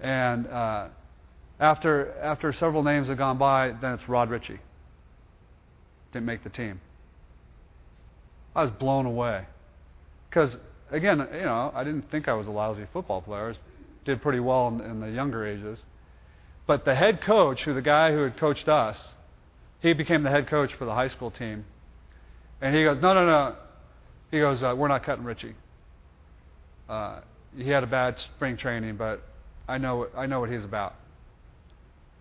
And 0.00 0.46
uh, 0.46 0.88
after 1.60 2.12
after 2.20 2.52
several 2.52 2.82
names 2.82 3.08
had 3.08 3.18
gone 3.18 3.38
by, 3.38 3.72
then 3.80 3.92
it's 3.92 4.08
Rod 4.08 4.30
Ritchie. 4.30 4.60
Didn't 6.12 6.26
make 6.26 6.44
the 6.44 6.50
team. 6.50 6.80
I 8.54 8.62
was 8.62 8.70
blown 8.70 9.06
away. 9.06 9.46
Because, 10.28 10.56
again, 10.90 11.26
you 11.32 11.42
know, 11.42 11.72
I 11.74 11.84
didn't 11.84 12.10
think 12.10 12.28
I 12.28 12.34
was 12.34 12.46
a 12.46 12.50
lousy 12.50 12.86
football 12.92 13.20
player. 13.20 13.50
I 13.52 13.54
did 14.04 14.22
pretty 14.22 14.40
well 14.40 14.68
in, 14.68 14.80
in 14.80 15.00
the 15.00 15.10
younger 15.10 15.46
ages. 15.46 15.78
But 16.66 16.84
the 16.84 16.94
head 16.94 17.20
coach, 17.22 17.60
who 17.64 17.74
the 17.74 17.82
guy 17.82 18.12
who 18.12 18.22
had 18.22 18.38
coached 18.38 18.68
us, 18.68 18.96
he 19.84 19.92
became 19.92 20.22
the 20.22 20.30
head 20.30 20.48
coach 20.48 20.70
for 20.78 20.86
the 20.86 20.94
high 20.94 21.10
school 21.10 21.30
team. 21.30 21.66
And 22.62 22.74
he 22.74 22.84
goes, 22.84 23.02
no, 23.02 23.12
no, 23.12 23.26
no. 23.26 23.56
He 24.30 24.40
goes, 24.40 24.62
uh, 24.62 24.74
we're 24.74 24.88
not 24.88 25.04
cutting 25.04 25.24
Richie. 25.24 25.54
Uh, 26.88 27.20
he 27.54 27.68
had 27.68 27.84
a 27.84 27.86
bad 27.86 28.16
spring 28.34 28.56
training, 28.56 28.96
but 28.96 29.22
I 29.68 29.76
know, 29.76 30.08
I 30.16 30.24
know 30.24 30.40
what 30.40 30.50
he's 30.50 30.64
about. 30.64 30.94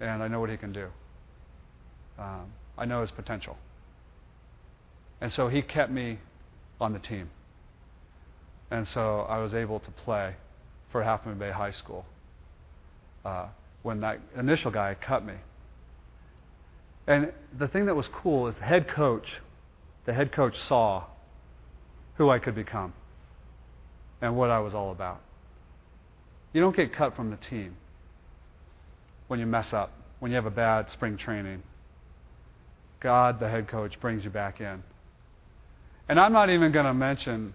And 0.01 0.21
I 0.21 0.27
know 0.27 0.41
what 0.41 0.49
he 0.49 0.57
can 0.57 0.73
do. 0.73 0.87
Um, 2.19 2.51
I 2.77 2.83
know 2.83 2.99
his 2.99 3.11
potential. 3.11 3.57
And 5.21 5.31
so 5.31 5.47
he 5.47 5.61
kept 5.61 5.89
me 5.89 6.19
on 6.81 6.91
the 6.91 6.99
team. 6.99 7.29
And 8.71 8.89
so 8.89 9.21
I 9.21 9.37
was 9.37 9.53
able 9.53 9.79
to 9.79 9.91
play 9.91 10.35
for 10.91 11.01
Half 11.01 11.25
Moon 11.25 11.37
Bay 11.39 11.51
High 11.51 11.71
School 11.71 12.05
uh, 13.23 13.47
when 13.83 14.01
that 14.01 14.19
initial 14.37 14.69
guy 14.69 14.97
cut 14.99 15.25
me. 15.25 15.35
And 17.07 17.31
the 17.57 17.67
thing 17.67 17.85
that 17.87 17.95
was 17.95 18.07
cool 18.07 18.47
is 18.47 18.55
the 18.55 18.63
head 18.63 18.87
coach, 18.87 19.27
the 20.05 20.13
head 20.13 20.31
coach 20.31 20.55
saw 20.67 21.05
who 22.15 22.29
I 22.29 22.39
could 22.39 22.55
become 22.55 22.93
and 24.21 24.37
what 24.37 24.49
I 24.49 24.59
was 24.59 24.73
all 24.73 24.91
about. 24.91 25.21
You 26.53 26.61
don't 26.61 26.75
get 26.75 26.93
cut 26.93 27.15
from 27.15 27.31
the 27.31 27.37
team 27.37 27.75
when 29.27 29.39
you 29.39 29.45
mess 29.45 29.73
up, 29.73 29.91
when 30.19 30.31
you 30.31 30.35
have 30.35 30.45
a 30.45 30.51
bad 30.51 30.91
spring 30.91 31.17
training. 31.17 31.63
God, 33.01 33.39
the 33.39 33.49
head 33.49 33.67
coach, 33.67 33.99
brings 33.99 34.23
you 34.23 34.29
back 34.29 34.61
in. 34.61 34.83
And 36.07 36.19
I'm 36.19 36.31
not 36.31 36.49
even 36.49 36.71
going 36.71 36.85
to 36.85 36.93
mention 36.93 37.53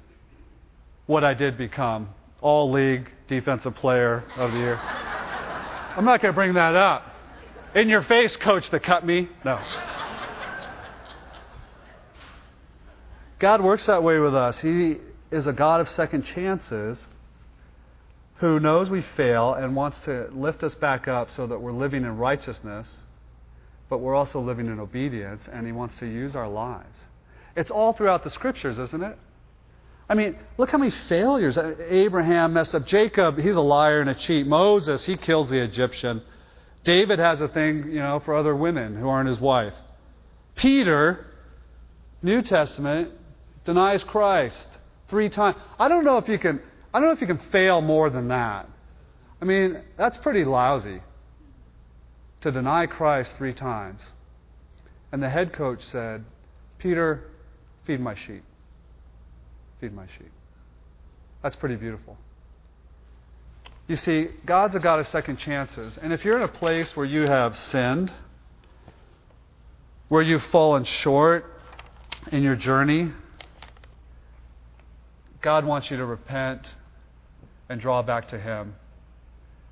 what 1.07 1.25
I 1.25 1.33
did 1.33 1.57
become 1.57 2.11
all 2.41 2.71
league 2.71 3.09
defensive 3.29 3.75
player 3.75 4.25
of 4.37 4.53
the 4.53 4.59
year. 4.59 4.77
I'm 4.77 6.05
not 6.05 6.21
going 6.21 6.33
to 6.33 6.37
bring 6.37 6.55
that 6.55 6.77
up. 6.77 7.03
In 7.75 7.89
your 7.89 8.03
face, 8.03 8.35
coach 8.37 8.71
that 8.71 8.83
cut 8.83 9.05
me. 9.05 9.29
No. 9.45 9.61
God 13.39 13.63
works 13.63 13.87
that 13.87 14.03
way 14.03 14.19
with 14.19 14.35
us. 14.35 14.61
He 14.61 14.97
is 15.31 15.47
a 15.47 15.53
God 15.53 15.81
of 15.81 15.89
second 15.89 16.23
chances 16.23 17.07
who 18.37 18.59
knows 18.59 18.89
we 18.89 19.03
fail 19.03 19.55
and 19.55 19.77
wants 19.77 20.01
to 20.01 20.29
lift 20.33 20.63
us 20.63 20.75
back 20.75 21.09
up 21.09 21.31
so 21.31 21.47
that 21.47 21.61
we're 21.61 21.73
living 21.73 22.05
in 22.05 22.17
righteousness, 22.17 23.01
but 23.89 23.99
we're 23.99 24.15
also 24.15 24.41
living 24.41 24.67
in 24.67 24.81
obedience, 24.81 25.49
and 25.53 25.67
He 25.67 25.73
wants 25.73 25.99
to 25.99 26.07
use 26.07 26.35
our 26.35 26.49
lives. 26.49 26.87
It's 27.57 27.71
all 27.71 27.93
throughout 27.93 28.25
the 28.25 28.31
scriptures, 28.31 28.79
isn't 28.79 29.03
it? 29.03 29.19
I 30.09 30.15
mean, 30.15 30.37
look 30.57 30.71
how 30.71 30.79
many 30.79 30.91
failures. 30.91 31.59
Abraham 31.59 32.55
messed 32.55 32.75
up. 32.75 32.87
Jacob, 32.87 33.39
he's 33.39 33.57
a 33.57 33.61
liar 33.61 34.01
and 34.01 34.09
a 34.09 34.15
cheat. 34.15 34.47
Moses, 34.47 35.05
he 35.05 35.17
kills 35.17 35.51
the 35.51 35.61
Egyptian. 35.63 36.23
David 36.89 37.19
has 37.19 37.43
a 37.43 37.49
thing, 37.49 37.91
you 37.91 37.99
know, 37.99 38.19
for 38.25 38.35
other 38.35 38.57
women 38.57 38.97
who 38.97 39.11
aren't 39.11 39.29
his 39.29 39.39
wife. 39.39 39.75
Peter, 40.57 41.27
New 42.23 42.41
Testament, 42.41 43.11
denies 43.67 44.03
Christ 44.03 44.67
three 45.11 45.29
times. 45.29 45.59
I 45.79 45.89
don't 45.89 46.03
know 46.03 46.17
if 46.17 46.29
you 46.29 46.39
can 46.39 46.63
I 46.95 46.99
don't 46.99 47.09
know 47.09 47.15
if 47.15 47.21
you 47.21 47.27
can 47.27 47.43
fail 47.53 47.83
more 47.83 48.09
than 48.09 48.29
that. 48.29 48.71
I 49.39 49.45
mean, 49.45 49.83
that's 49.99 50.17
pretty 50.17 50.47
lousy 50.47 51.03
to 52.41 52.51
deny 52.51 52.87
Christ 52.87 53.37
three 53.37 53.53
times. 53.53 54.01
And 55.13 55.23
the 55.23 55.29
head 55.29 55.53
coach 55.53 55.83
said, 55.83 56.25
Peter, 56.79 57.23
feed 57.85 58.01
my 58.01 58.15
sheep. 58.15 58.45
Feed 59.79 59.93
my 59.93 60.07
sheep. 60.07 60.33
That's 61.43 61.55
pretty 61.55 61.77
beautiful. 61.77 62.17
You 63.89 63.97
see, 63.97 64.29
God's 64.45 64.75
a 64.75 64.81
God 64.81 65.01
of 65.01 65.09
second 65.09 65.39
chances. 65.39 65.99
And 66.01 66.13
if 66.13 66.23
you're 66.23 66.37
in 66.37 66.43
a 66.43 66.49
place 66.49 66.95
where 66.95 67.07
you 67.07 67.23
have 67.23 67.57
sinned, 67.57 68.13
where 70.09 70.21
you've 70.21 70.45
fallen 70.45 70.85
short 70.85 71.47
in 72.31 72.43
your 72.43 72.55
journey, 72.55 73.11
God 75.41 75.65
wants 75.65 75.91
you 75.91 75.97
to 75.97 76.05
repent 76.05 76.69
and 77.71 77.81
draw 77.81 78.03
back 78.03 78.29
to 78.29 78.39
Him. 78.39 78.75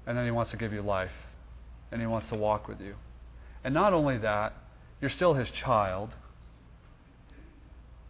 And 0.07 0.17
then 0.17 0.25
He 0.25 0.31
wants 0.31 0.51
to 0.53 0.57
give 0.57 0.73
you 0.73 0.81
life. 0.81 1.13
And 1.93 2.01
He 2.01 2.07
wants 2.07 2.31
to 2.31 2.37
walk 2.37 2.69
with 2.69 2.81
you. 2.81 2.95
And 3.65 3.75
not 3.75 3.93
only 3.93 4.17
that, 4.19 4.55
you're 5.03 5.11
still 5.11 5.35
His 5.35 5.51
child. 5.51 6.11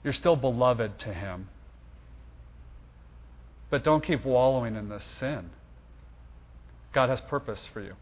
You're 0.04 0.12
still 0.12 0.36
beloved 0.36 1.00
to 1.00 1.12
Him. 1.12 1.48
But 3.70 3.82
don't 3.82 4.04
keep 4.04 4.24
wallowing 4.24 4.76
in 4.76 4.88
this 4.88 5.04
sin. 5.18 5.50
God 6.96 7.10
has 7.10 7.20
purpose 7.20 7.68
for 7.74 7.82
you. 7.82 7.92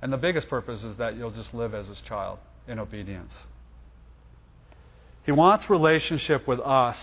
And 0.00 0.12
the 0.12 0.16
biggest 0.16 0.48
purpose 0.48 0.84
is 0.84 0.94
that 0.98 1.16
you'll 1.16 1.32
just 1.32 1.52
live 1.52 1.74
as 1.74 1.88
His 1.88 2.00
child 2.02 2.38
in 2.68 2.78
obedience. 2.78 3.36
He 5.24 5.32
wants 5.32 5.68
relationship 5.68 6.46
with 6.46 6.60
us. 6.60 6.96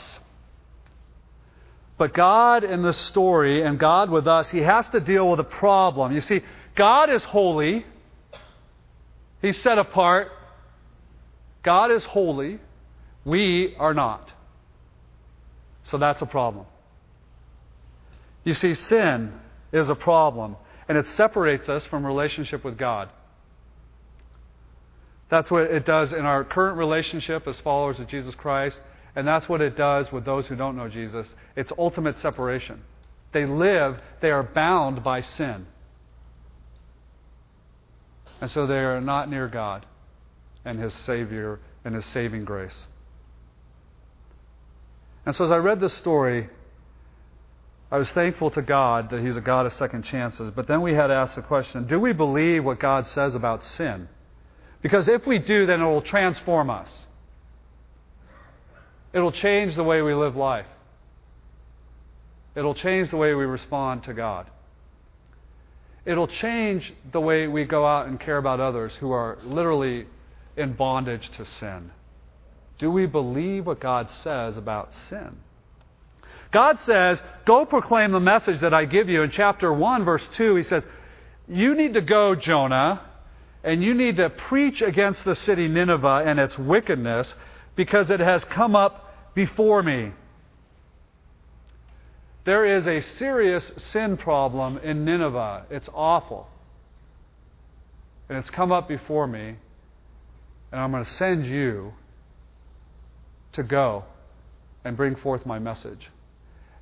But 1.98 2.14
God 2.14 2.64
in 2.64 2.82
the 2.82 2.94
story 2.94 3.62
and 3.62 3.78
God 3.78 4.10
with 4.10 4.26
us, 4.26 4.50
He 4.52 4.60
has 4.60 4.90
to 4.92 5.02
deal 5.02 5.30
with 5.30 5.42
a 5.42 5.44
problem. 5.44 6.14
You 6.14 6.22
see, 6.22 6.40
God 6.76 7.10
is 7.10 7.26
holy, 7.26 7.86
He's 9.42 9.62
set 9.62 9.78
apart. 9.78 10.30
God 11.62 11.92
is 11.92 12.06
holy. 12.06 12.62
We 13.26 13.76
are 13.78 13.94
not. 13.94 14.32
So 15.92 15.98
that's 15.98 16.22
a 16.22 16.26
problem. 16.26 16.68
You 18.46 18.54
see, 18.54 18.74
sin 18.76 19.42
is 19.74 19.90
a 19.90 19.96
problem, 19.96 20.56
and 20.88 20.98
it 20.98 21.06
separates 21.08 21.68
us 21.68 21.84
from 21.86 22.06
relationship 22.06 22.64
with 22.64 22.78
God. 22.78 23.10
That's 25.30 25.50
what 25.50 25.64
it 25.64 25.86
does 25.86 26.14
in 26.14 26.20
our 26.20 26.44
current 26.44 26.78
relationship 26.78 27.48
as 27.48 27.60
followers 27.60 28.00
of 28.00 28.08
Jesus 28.08 28.36
Christ, 28.36 28.80
and 29.16 29.28
that's 29.28 29.50
what 29.50 29.62
it 29.62 29.76
does 29.76 30.12
with 30.12 30.26
those 30.26 30.48
who 30.48 30.56
don't 30.56 30.76
know 30.76 30.88
Jesus. 30.88 31.34
It's 31.56 31.72
ultimate 31.78 32.20
separation. 32.20 32.82
They 33.32 33.46
live, 33.46 34.00
they 34.22 34.30
are 34.30 34.44
bound 34.44 35.04
by 35.04 35.22
sin. 35.22 35.66
And 38.42 38.52
so 38.52 38.68
they 38.68 38.78
are 38.78 39.02
not 39.02 39.30
near 39.30 39.48
God 39.48 39.86
and 40.66 40.80
His 40.80 40.94
Savior 40.94 41.60
and 41.84 41.96
His 41.96 42.06
saving 42.06 42.46
grace. 42.46 42.88
And 45.26 45.36
so 45.36 45.46
as 45.46 45.52
I 45.52 45.58
read 45.58 45.80
this 45.80 45.94
story, 45.94 46.50
I 47.94 47.98
was 47.98 48.12
thankful 48.12 48.50
to 48.50 48.64
God 48.64 49.12
that 49.12 49.22
He's 49.22 49.38
a 49.38 49.42
God 49.42 49.68
of 49.68 49.72
second 49.72 50.02
chances. 50.02 50.50
But 50.50 50.66
then 50.66 50.82
we 50.82 50.96
had 50.96 51.08
to 51.08 51.14
ask 51.14 51.36
the 51.36 51.44
question 51.44 51.86
do 51.86 52.00
we 52.00 52.12
believe 52.12 52.66
what 52.66 52.80
God 52.80 53.06
says 53.06 53.36
about 53.36 53.62
sin? 53.62 54.10
Because 54.82 55.08
if 55.08 55.28
we 55.28 55.38
do, 55.38 55.68
then 55.68 55.80
it 55.80 55.86
will 55.86 56.02
transform 56.02 56.72
us. 56.72 56.92
It'll 59.14 59.32
change 59.32 59.76
the 59.76 59.84
way 59.84 60.02
we 60.02 60.16
live 60.16 60.36
life. 60.36 60.66
It'll 62.56 62.74
change 62.74 63.12
the 63.12 63.18
way 63.18 63.36
we 63.36 63.46
respond 63.46 64.06
to 64.06 64.14
God. 64.16 64.50
It'll 66.04 66.28
change 66.28 66.92
the 67.12 67.22
way 67.22 67.48
we 67.48 67.64
go 67.64 67.86
out 67.86 68.08
and 68.08 68.20
care 68.20 68.38
about 68.38 68.60
others 68.60 68.96
who 68.96 69.12
are 69.12 69.38
literally 69.44 70.08
in 70.58 70.74
bondage 70.74 71.30
to 71.38 71.46
sin. 71.46 71.92
Do 72.80 72.90
we 72.90 73.06
believe 73.06 73.68
what 73.68 73.80
God 73.80 74.10
says 74.10 74.58
about 74.58 74.94
sin? 74.94 75.38
God 76.54 76.80
says, 76.80 77.22
Go 77.46 77.66
proclaim 77.66 78.12
the 78.12 78.20
message 78.20 78.62
that 78.62 78.74
I 78.74 78.86
give 78.86 79.10
you. 79.10 79.24
In 79.24 79.32
chapter 79.32 79.74
1, 79.74 80.06
verse 80.06 80.26
2, 80.34 80.56
he 80.56 80.64
says, 80.64 80.86
You 81.48 81.76
need 81.76 81.96
to 81.96 82.02
go, 82.02 82.36
Jonah, 82.36 83.02
and 83.64 83.84
you 83.84 83.94
need 83.94 84.18
to 84.18 84.30
preach 84.30 84.82
against 84.82 85.26
the 85.26 85.36
city 85.36 85.68
Nineveh 85.68 86.24
and 86.26 86.40
its 86.40 86.58
wickedness 86.58 87.34
because 87.76 88.10
it 88.10 88.20
has 88.20 88.46
come 88.46 88.76
up 88.76 89.34
before 89.34 89.82
me. 89.82 90.12
There 92.46 92.66
is 92.66 92.88
a 92.88 93.02
serious 93.02 93.72
sin 93.78 94.18
problem 94.18 94.78
in 94.78 95.06
Nineveh. 95.06 95.66
It's 95.70 95.90
awful. 95.94 96.48
And 98.30 98.38
it's 98.38 98.50
come 98.50 98.72
up 98.72 98.88
before 98.88 99.28
me. 99.28 99.56
And 100.72 100.82
I'm 100.82 100.92
going 100.92 101.04
to 101.04 101.10
send 101.10 101.46
you 101.46 101.94
to 103.54 103.64
go 103.64 104.04
and 104.84 104.98
bring 104.98 105.16
forth 105.16 105.46
my 105.46 105.58
message. 105.60 106.10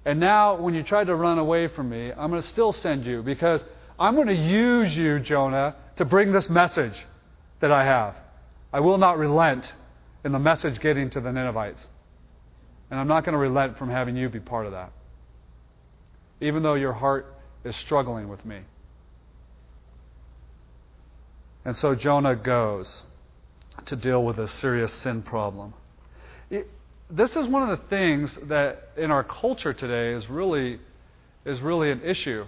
And 0.06 0.20
now, 0.20 0.56
when 0.56 0.74
you 0.74 0.82
try 0.82 1.04
to 1.04 1.16
run 1.16 1.38
away 1.38 1.68
from 1.68 1.90
me, 1.90 2.12
I'm 2.12 2.32
going 2.32 2.42
to 2.42 2.48
still 2.48 2.74
send 2.74 3.06
you 3.06 3.22
because 3.22 3.64
I'm 4.00 4.16
going 4.16 4.28
to 4.28 4.34
use 4.36 4.98
you, 4.98 5.20
Jonah, 5.20 5.76
to 5.98 6.06
bring 6.06 6.32
this 6.32 6.50
message 6.50 7.06
that 7.60 7.72
I 7.72 7.86
have. 7.86 8.16
I 8.74 8.80
will 8.80 8.98
not 8.98 9.20
relent 9.20 9.74
in 10.26 10.32
the 10.32 10.40
message 10.40 10.80
getting 10.80 11.10
to 11.12 11.22
the 11.22 11.32
Ninevites. 11.32 11.86
And 12.90 13.00
I'm 13.00 13.08
not 13.08 13.24
going 13.24 13.34
to 13.34 13.40
relent 13.40 13.78
from 13.78 13.90
having 13.90 14.18
you 14.18 14.28
be 14.28 14.40
part 14.40 14.66
of 14.66 14.72
that, 14.72 14.92
even 16.42 16.64
though 16.64 16.74
your 16.74 16.94
heart 16.94 17.34
is 17.64 17.76
struggling 17.76 18.28
with 18.28 18.44
me. 18.44 18.60
And 21.64 21.76
so 21.76 21.94
Jonah 21.94 22.36
goes 22.36 23.04
to 23.86 23.96
deal 23.96 24.24
with 24.24 24.40
a 24.40 24.48
serious 24.48 24.92
sin 24.92 25.22
problem. 25.22 25.74
This 27.12 27.32
is 27.32 27.48
one 27.48 27.70
of 27.70 27.80
the 27.80 27.88
things 27.88 28.38
that 28.44 28.90
in 28.98 29.12
our 29.12 29.24
culture 29.24 29.74
today 29.74 30.14
is 30.18 30.30
really 30.30 30.80
is 31.46 31.60
really 31.62 31.92
an 31.92 32.02
issue 32.04 32.46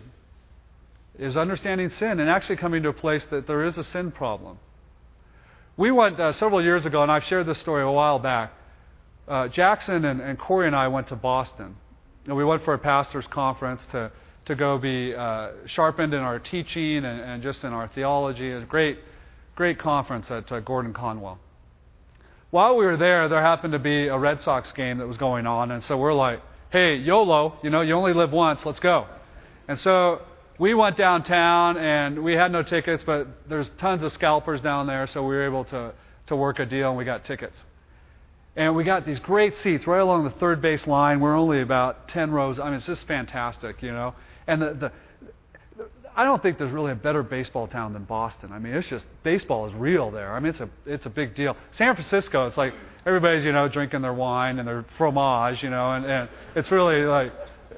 is 1.17 1.37
understanding 1.37 1.89
sin 1.89 2.19
and 2.19 2.29
actually 2.29 2.55
coming 2.55 2.81
to 2.83 2.89
a 2.89 2.93
place 2.93 3.25
that 3.29 3.45
there 3.45 3.65
is 3.65 3.77
a 3.77 3.83
sin 3.83 4.11
problem. 4.11 4.57
We 5.77 5.91
went 5.91 6.19
uh, 6.19 6.33
several 6.33 6.63
years 6.63 6.85
ago, 6.85 7.03
and 7.03 7.11
I've 7.11 7.23
shared 7.23 7.45
this 7.45 7.59
story 7.59 7.83
a 7.83 7.91
while 7.91 8.19
back. 8.19 8.53
Uh, 9.27 9.47
Jackson 9.47 10.05
and, 10.05 10.21
and, 10.21 10.39
Corey 10.39 10.67
and 10.67 10.75
I 10.75 10.87
went 10.87 11.07
to 11.09 11.15
Boston. 11.15 11.75
And 12.25 12.35
we 12.35 12.43
went 12.43 12.63
for 12.63 12.73
a 12.73 12.79
pastor's 12.79 13.27
conference 13.27 13.81
to, 13.91 14.11
to 14.45 14.55
go 14.55 14.77
be 14.77 15.13
uh, 15.13 15.51
sharpened 15.67 16.13
in 16.13 16.19
our 16.19 16.39
teaching 16.39 16.97
and, 16.97 17.21
and, 17.21 17.43
just 17.43 17.63
in 17.63 17.73
our 17.73 17.87
theology. 17.89 18.51
It 18.51 18.55
was 18.55 18.63
a 18.63 18.67
great, 18.67 18.99
great 19.55 19.79
conference 19.79 20.29
at 20.29 20.51
uh, 20.51 20.59
Gordon 20.61 20.93
Conwell 20.93 21.39
while 22.53 22.77
we 22.77 22.85
were 22.85 22.97
there, 22.97 23.27
there 23.29 23.41
happened 23.41 23.73
to 23.73 23.79
be 23.79 24.09
a 24.09 24.17
Red 24.17 24.43
Sox 24.43 24.71
game 24.73 24.99
that 24.99 25.07
was 25.07 25.17
going 25.17 25.47
on, 25.47 25.71
and 25.71 25.83
so 25.85 25.97
we're 25.97 26.13
like, 26.13 26.39
hey, 26.69 26.97
YOLO, 26.97 27.57
you 27.63 27.71
know, 27.71 27.81
you 27.81 27.95
only 27.95 28.13
live 28.13 28.31
once, 28.31 28.59
let's 28.63 28.79
go. 28.79 29.07
And 29.67 29.79
so 29.79 30.21
we 30.59 30.75
went 30.75 30.95
downtown, 30.95 31.77
and 31.77 32.23
we 32.23 32.33
had 32.33 32.51
no 32.51 32.61
tickets, 32.61 33.03
but 33.03 33.25
there's 33.49 33.71
tons 33.79 34.03
of 34.03 34.11
scalpers 34.13 34.61
down 34.61 34.85
there, 34.85 35.07
so 35.07 35.23
we 35.23 35.29
were 35.29 35.47
able 35.47 35.65
to, 35.65 35.95
to 36.27 36.35
work 36.35 36.59
a 36.59 36.67
deal, 36.67 36.89
and 36.89 36.97
we 36.97 37.05
got 37.05 37.25
tickets. 37.25 37.57
And 38.55 38.75
we 38.75 38.83
got 38.83 39.03
these 39.03 39.17
great 39.17 39.57
seats 39.57 39.87
right 39.87 40.01
along 40.01 40.25
the 40.25 40.37
third 40.39 40.61
base 40.61 40.85
line. 40.85 41.21
We're 41.21 41.35
only 41.35 41.59
about 41.59 42.07
10 42.09 42.29
rows. 42.29 42.59
I 42.59 42.65
mean, 42.65 42.75
it's 42.75 42.85
just 42.85 43.07
fantastic, 43.07 43.81
you 43.81 43.91
know. 43.91 44.13
And 44.45 44.61
the, 44.61 44.73
the, 44.75 44.91
I 46.15 46.23
don't 46.23 46.41
think 46.41 46.57
there's 46.57 46.71
really 46.71 46.91
a 46.91 46.95
better 46.95 47.23
baseball 47.23 47.67
town 47.67 47.93
than 47.93 48.03
Boston. 48.03 48.51
I 48.51 48.59
mean, 48.59 48.73
it's 48.73 48.87
just 48.87 49.05
baseball 49.23 49.65
is 49.67 49.73
real 49.73 50.11
there. 50.11 50.33
I 50.33 50.39
mean, 50.39 50.51
it's 50.51 50.59
a 50.59 50.69
it's 50.85 51.05
a 51.05 51.09
big 51.09 51.35
deal. 51.35 51.55
San 51.71 51.95
Francisco, 51.95 52.47
it's 52.47 52.57
like 52.57 52.73
everybody's 53.05 53.43
you 53.43 53.51
know 53.51 53.67
drinking 53.67 54.01
their 54.01 54.13
wine 54.13 54.59
and 54.59 54.67
their 54.67 54.85
fromage, 54.97 55.63
you 55.63 55.69
know, 55.69 55.91
and, 55.93 56.05
and 56.05 56.29
it's 56.55 56.69
really 56.71 57.01
like 57.05 57.33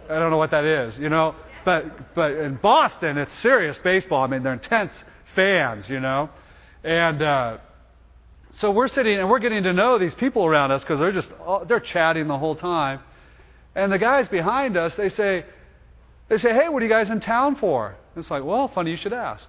I 0.09 0.19
don't 0.19 0.31
know 0.31 0.37
what 0.37 0.51
that 0.51 0.65
is, 0.65 0.97
you 0.97 1.09
know. 1.09 1.35
But 1.63 2.13
but 2.15 2.31
in 2.31 2.55
Boston, 2.55 3.17
it's 3.17 3.33
serious 3.39 3.77
baseball. 3.83 4.23
I 4.23 4.27
mean, 4.27 4.43
they're 4.43 4.53
intense 4.53 5.03
fans, 5.35 5.89
you 5.89 5.99
know, 5.99 6.29
and. 6.83 7.21
uh 7.21 7.57
so 8.57 8.71
we're 8.71 8.87
sitting 8.87 9.19
and 9.19 9.29
we're 9.29 9.39
getting 9.39 9.63
to 9.63 9.73
know 9.73 9.97
these 9.97 10.15
people 10.15 10.45
around 10.45 10.71
us 10.71 10.81
because 10.81 10.99
they're 10.99 11.11
just 11.11 11.29
they're 11.67 11.81
chatting 11.81 12.27
the 12.29 12.37
whole 12.37 12.55
time, 12.55 13.01
and 13.75 13.91
the 13.91 13.99
guys 13.99 14.29
behind 14.29 14.77
us 14.77 14.95
they 14.95 15.09
say, 15.09 15.43
They 16.27 16.37
say, 16.37 16.53
hey, 16.53 16.69
what 16.69 16.81
are 16.81 16.85
you 16.85 16.91
guys 16.91 17.09
in 17.09 17.19
town 17.19 17.55
for? 17.55 17.89
And 17.89 18.23
it's 18.23 18.31
like, 18.31 18.43
well, 18.43 18.67
funny 18.67 18.91
you 18.91 18.97
should 18.97 19.13
ask. 19.13 19.47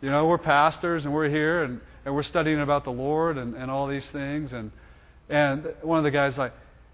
You 0.00 0.10
know, 0.10 0.26
we're 0.26 0.38
pastors 0.38 1.04
and 1.04 1.12
we're 1.12 1.28
here 1.28 1.64
and, 1.64 1.80
and 2.04 2.14
we're 2.14 2.22
studying 2.22 2.60
about 2.60 2.84
the 2.84 2.90
Lord 2.90 3.36
and, 3.36 3.54
and 3.54 3.70
all 3.70 3.88
these 3.88 4.06
things. 4.12 4.52
And, 4.52 4.70
and 5.28 5.66
one 5.82 5.98
of 5.98 6.04
the 6.04 6.10
guys 6.10 6.38
like, 6.38 6.52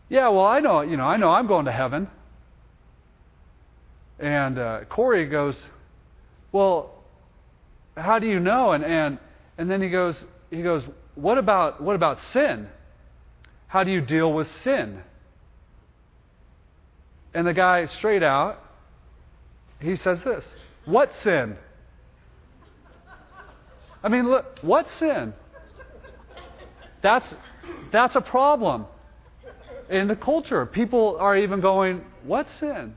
yeah, 0.09 0.29
well, 0.29 0.47
I 0.47 0.61
know, 0.61 0.81
you 0.81 0.97
know, 0.97 1.05
I 1.05 1.17
know 1.17 1.31
I'm 1.31 1.47
going 1.47 1.67
to 1.67 1.73
heaven. 1.73 2.09
And 4.19 4.59
uh, 4.59 4.81
Corey 4.89 5.27
goes, 5.27 5.57
well, 6.51 6.95
how 7.97 8.19
do 8.19 8.27
you 8.27 8.41
know? 8.41 8.73
And, 8.73 8.85
and, 8.85 9.19
and 9.59 9.71
then 9.71 9.83
he 9.83 9.91
goes, 9.91 10.17
he 10.51 10.63
goes, 10.63 10.83
what 11.15 11.39
about, 11.39 11.83
what 11.83 11.95
about 11.95 12.19
sin? 12.33 12.69
How 13.67 13.85
do 13.85 13.91
you 13.91 14.01
deal 14.01 14.33
with 14.33 14.49
sin? 14.63 15.01
And 17.35 17.47
the 17.47 17.55
guy, 17.55 17.87
straight 17.87 18.23
out, 18.23 18.64
he 19.85 19.97
says 19.97 20.23
this 20.25 20.45
What 20.87 21.15
sin? 21.15 21.57
I 24.03 24.09
mean, 24.09 24.29
look, 24.29 24.59
what 24.63 24.87
sin? 24.99 25.33
That's, 27.03 27.27
that's 27.93 28.17
a 28.17 28.21
problem 28.21 28.87
in 29.91 30.09
the 30.09 30.17
culture. 30.17 30.65
People 30.67 31.17
are 31.21 31.37
even 31.37 31.61
going, 31.61 32.03
What 32.25 32.49
sin? 32.59 32.97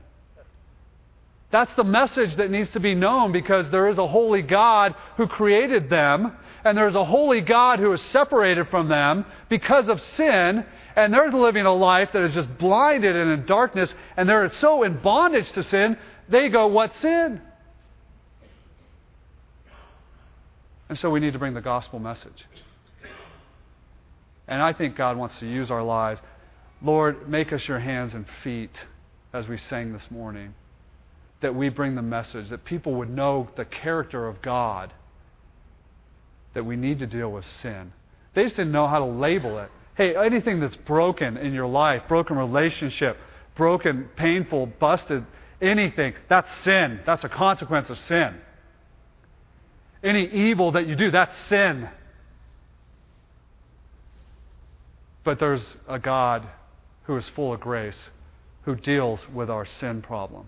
That's 1.50 1.72
the 1.74 1.84
message 1.84 2.36
that 2.36 2.50
needs 2.50 2.70
to 2.70 2.80
be 2.80 2.94
known 2.94 3.32
because 3.32 3.70
there 3.70 3.88
is 3.88 3.96
a 3.96 4.06
holy 4.06 4.42
God 4.42 4.94
who 5.16 5.26
created 5.26 5.88
them, 5.88 6.36
and 6.62 6.76
there's 6.76 6.94
a 6.94 7.04
holy 7.04 7.40
God 7.40 7.78
who 7.78 7.90
is 7.94 8.02
separated 8.02 8.68
from 8.68 8.88
them 8.88 9.24
because 9.48 9.88
of 9.88 9.98
sin, 10.00 10.66
and 10.94 11.14
they're 11.14 11.32
living 11.32 11.64
a 11.64 11.72
life 11.72 12.10
that 12.12 12.22
is 12.22 12.34
just 12.34 12.58
blinded 12.58 13.16
and 13.16 13.30
in 13.30 13.46
darkness, 13.46 13.94
and 14.18 14.28
they're 14.28 14.52
so 14.54 14.82
in 14.82 14.98
bondage 15.00 15.50
to 15.52 15.62
sin, 15.62 15.96
they 16.28 16.48
go, 16.48 16.66
What 16.66 16.92
sin? 16.94 17.40
And 20.88 20.98
so 20.98 21.10
we 21.10 21.20
need 21.20 21.34
to 21.34 21.38
bring 21.38 21.54
the 21.54 21.60
gospel 21.60 21.98
message. 21.98 22.46
And 24.46 24.62
I 24.62 24.72
think 24.72 24.96
God 24.96 25.18
wants 25.18 25.38
to 25.40 25.46
use 25.46 25.70
our 25.70 25.82
lives. 25.82 26.20
Lord, 26.80 27.28
make 27.28 27.52
us 27.52 27.68
your 27.68 27.78
hands 27.78 28.14
and 28.14 28.24
feet 28.42 28.70
as 29.32 29.46
we 29.46 29.58
sang 29.58 29.92
this 29.92 30.10
morning. 30.10 30.54
That 31.42 31.54
we 31.54 31.68
bring 31.68 31.94
the 31.94 32.02
message, 32.02 32.48
that 32.48 32.64
people 32.64 32.94
would 32.94 33.10
know 33.10 33.48
the 33.56 33.64
character 33.64 34.26
of 34.26 34.42
God, 34.42 34.92
that 36.54 36.64
we 36.64 36.76
need 36.76 36.98
to 37.00 37.06
deal 37.06 37.30
with 37.30 37.44
sin. 37.62 37.92
They 38.34 38.42
just 38.42 38.56
didn't 38.56 38.72
know 38.72 38.88
how 38.88 39.00
to 39.00 39.04
label 39.04 39.58
it. 39.58 39.70
Hey, 39.96 40.16
anything 40.16 40.60
that's 40.60 40.76
broken 40.76 41.36
in 41.36 41.52
your 41.52 41.66
life, 41.66 42.02
broken 42.08 42.36
relationship, 42.36 43.16
broken, 43.54 44.08
painful, 44.16 44.66
busted, 44.80 45.24
anything, 45.60 46.14
that's 46.28 46.48
sin. 46.64 47.00
That's 47.06 47.24
a 47.24 47.28
consequence 47.28 47.90
of 47.90 47.98
sin. 48.00 48.34
Any 50.02 50.26
evil 50.26 50.72
that 50.72 50.86
you 50.86 50.96
do, 50.96 51.10
that's 51.10 51.36
sin. 51.48 51.88
But 55.24 55.40
there's 55.40 55.66
a 55.88 55.98
God 55.98 56.48
who 57.04 57.16
is 57.16 57.28
full 57.30 57.52
of 57.52 57.60
grace 57.60 57.98
who 58.62 58.76
deals 58.76 59.20
with 59.34 59.50
our 59.50 59.66
sin 59.66 60.02
problem, 60.02 60.46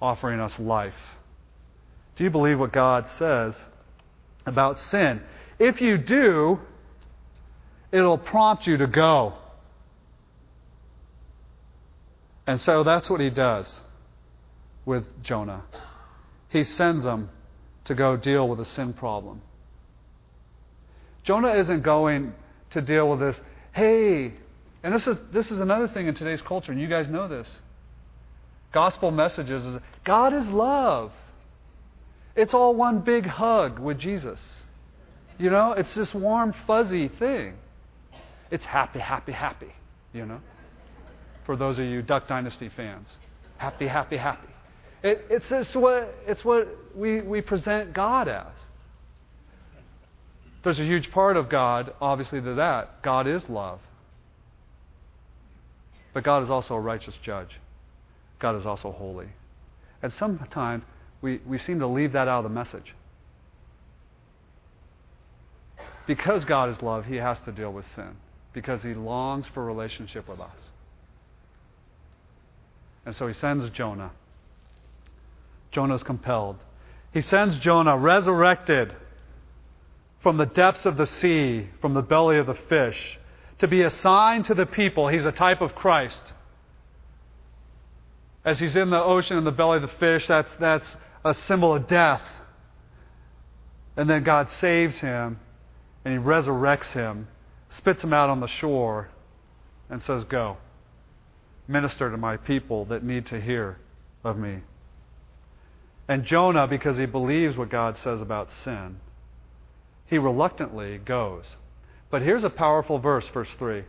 offering 0.00 0.40
us 0.40 0.58
life. 0.58 0.94
Do 2.16 2.24
you 2.24 2.30
believe 2.30 2.58
what 2.58 2.72
God 2.72 3.06
says 3.06 3.64
about 4.44 4.78
sin? 4.78 5.22
If 5.58 5.80
you 5.80 5.96
do, 5.96 6.58
it'll 7.92 8.18
prompt 8.18 8.66
you 8.66 8.76
to 8.76 8.86
go. 8.86 9.34
And 12.50 12.60
so 12.60 12.82
that's 12.82 13.08
what 13.08 13.20
he 13.20 13.30
does 13.30 13.80
with 14.84 15.04
Jonah. 15.22 15.62
He 16.48 16.64
sends 16.64 17.04
him 17.04 17.30
to 17.84 17.94
go 17.94 18.16
deal 18.16 18.48
with 18.48 18.58
a 18.58 18.64
sin 18.64 18.92
problem. 18.92 19.40
Jonah 21.22 21.52
isn't 21.52 21.82
going 21.82 22.34
to 22.70 22.82
deal 22.82 23.08
with 23.08 23.20
this, 23.20 23.40
hey, 23.72 24.32
and 24.82 24.92
this 24.92 25.06
is, 25.06 25.16
this 25.32 25.52
is 25.52 25.60
another 25.60 25.86
thing 25.86 26.08
in 26.08 26.16
today's 26.16 26.42
culture, 26.42 26.72
and 26.72 26.80
you 26.80 26.88
guys 26.88 27.06
know 27.08 27.28
this. 27.28 27.48
Gospel 28.72 29.12
messages 29.12 29.64
is 29.64 29.80
God 30.04 30.34
is 30.34 30.48
love. 30.48 31.12
It's 32.34 32.52
all 32.52 32.74
one 32.74 33.02
big 33.02 33.26
hug 33.26 33.78
with 33.78 34.00
Jesus. 34.00 34.40
You 35.38 35.50
know, 35.50 35.74
it's 35.74 35.94
this 35.94 36.12
warm, 36.12 36.52
fuzzy 36.66 37.06
thing. 37.06 37.54
It's 38.50 38.64
happy, 38.64 38.98
happy, 38.98 39.30
happy, 39.30 39.72
you 40.12 40.26
know, 40.26 40.40
for 41.50 41.56
those 41.56 41.80
of 41.80 41.84
you 41.84 42.00
Duck 42.00 42.28
Dynasty 42.28 42.70
fans. 42.76 43.08
Happy, 43.56 43.88
happy, 43.88 44.16
happy. 44.16 44.46
It, 45.02 45.24
it's, 45.28 45.46
it's, 45.50 45.74
what, 45.74 46.14
it's 46.24 46.44
what 46.44 46.68
we, 46.94 47.22
we 47.22 47.40
present 47.40 47.92
God 47.92 48.28
as. 48.28 48.52
There's 50.62 50.78
a 50.78 50.84
huge 50.84 51.10
part 51.10 51.36
of 51.36 51.50
God, 51.50 51.92
obviously, 52.00 52.40
to 52.40 52.54
that. 52.54 53.02
God 53.02 53.26
is 53.26 53.42
love. 53.48 53.80
But 56.14 56.22
God 56.22 56.44
is 56.44 56.50
also 56.50 56.74
a 56.74 56.80
righteous 56.80 57.16
judge. 57.20 57.58
God 58.38 58.54
is 58.54 58.64
also 58.64 58.92
holy. 58.92 59.30
And 60.04 60.12
sometimes 60.12 60.84
we, 61.20 61.40
we 61.44 61.58
seem 61.58 61.80
to 61.80 61.88
leave 61.88 62.12
that 62.12 62.28
out 62.28 62.44
of 62.44 62.44
the 62.44 62.54
message. 62.54 62.94
Because 66.06 66.44
God 66.44 66.70
is 66.70 66.80
love, 66.80 67.06
He 67.06 67.16
has 67.16 67.38
to 67.44 67.50
deal 67.50 67.72
with 67.72 67.86
sin. 67.96 68.12
Because 68.52 68.82
He 68.82 68.94
longs 68.94 69.46
for 69.52 69.64
relationship 69.64 70.28
with 70.28 70.38
us. 70.38 70.69
And 73.04 73.14
so 73.14 73.26
He 73.26 73.34
sends 73.34 73.68
Jonah. 73.70 74.12
Jonah 75.70 75.94
is 75.94 76.02
compelled. 76.02 76.56
He 77.12 77.20
sends 77.20 77.58
Jonah 77.58 77.96
resurrected 77.96 78.94
from 80.20 80.36
the 80.36 80.46
depths 80.46 80.86
of 80.86 80.96
the 80.96 81.06
sea, 81.06 81.68
from 81.80 81.94
the 81.94 82.02
belly 82.02 82.38
of 82.38 82.46
the 82.46 82.54
fish, 82.54 83.18
to 83.58 83.68
be 83.68 83.82
a 83.82 83.90
sign 83.90 84.42
to 84.44 84.54
the 84.54 84.66
people. 84.66 85.08
He's 85.08 85.24
a 85.24 85.32
type 85.32 85.60
of 85.60 85.74
Christ. 85.74 86.22
As 88.44 88.58
he's 88.58 88.76
in 88.76 88.90
the 88.90 89.02
ocean 89.02 89.36
in 89.36 89.44
the 89.44 89.50
belly 89.50 89.76
of 89.76 89.82
the 89.82 89.96
fish, 89.98 90.26
that's, 90.26 90.54
that's 90.56 90.88
a 91.24 91.34
symbol 91.34 91.74
of 91.74 91.86
death. 91.86 92.22
And 93.96 94.08
then 94.08 94.22
God 94.22 94.48
saves 94.48 94.98
him 94.98 95.38
and 96.04 96.14
he 96.14 96.20
resurrects 96.20 96.92
him, 96.92 97.28
spits 97.68 98.02
him 98.02 98.12
out 98.12 98.30
on 98.30 98.40
the 98.40 98.46
shore, 98.46 99.10
and 99.90 100.02
says, 100.02 100.24
Go. 100.24 100.56
Minister 101.70 102.10
to 102.10 102.16
my 102.16 102.36
people 102.36 102.84
that 102.86 103.04
need 103.04 103.26
to 103.26 103.40
hear 103.40 103.78
of 104.24 104.36
me. 104.36 104.58
And 106.08 106.24
Jonah, 106.24 106.66
because 106.66 106.98
he 106.98 107.06
believes 107.06 107.56
what 107.56 107.70
God 107.70 107.96
says 107.96 108.20
about 108.20 108.50
sin, 108.50 108.96
he 110.06 110.18
reluctantly 110.18 110.98
goes. 110.98 111.44
But 112.10 112.22
here's 112.22 112.42
a 112.42 112.50
powerful 112.50 112.98
verse, 112.98 113.28
verse 113.28 113.54
3. 113.54 113.84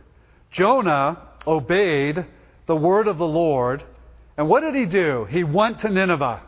Jonah 0.52 1.18
obeyed 1.44 2.24
the 2.66 2.76
word 2.76 3.08
of 3.08 3.18
the 3.18 3.26
Lord, 3.26 3.82
and 4.36 4.48
what 4.48 4.60
did 4.60 4.76
he 4.76 4.86
do? 4.86 5.26
He 5.28 5.42
went 5.42 5.80
to 5.80 5.88
Nineveh. 5.88 6.42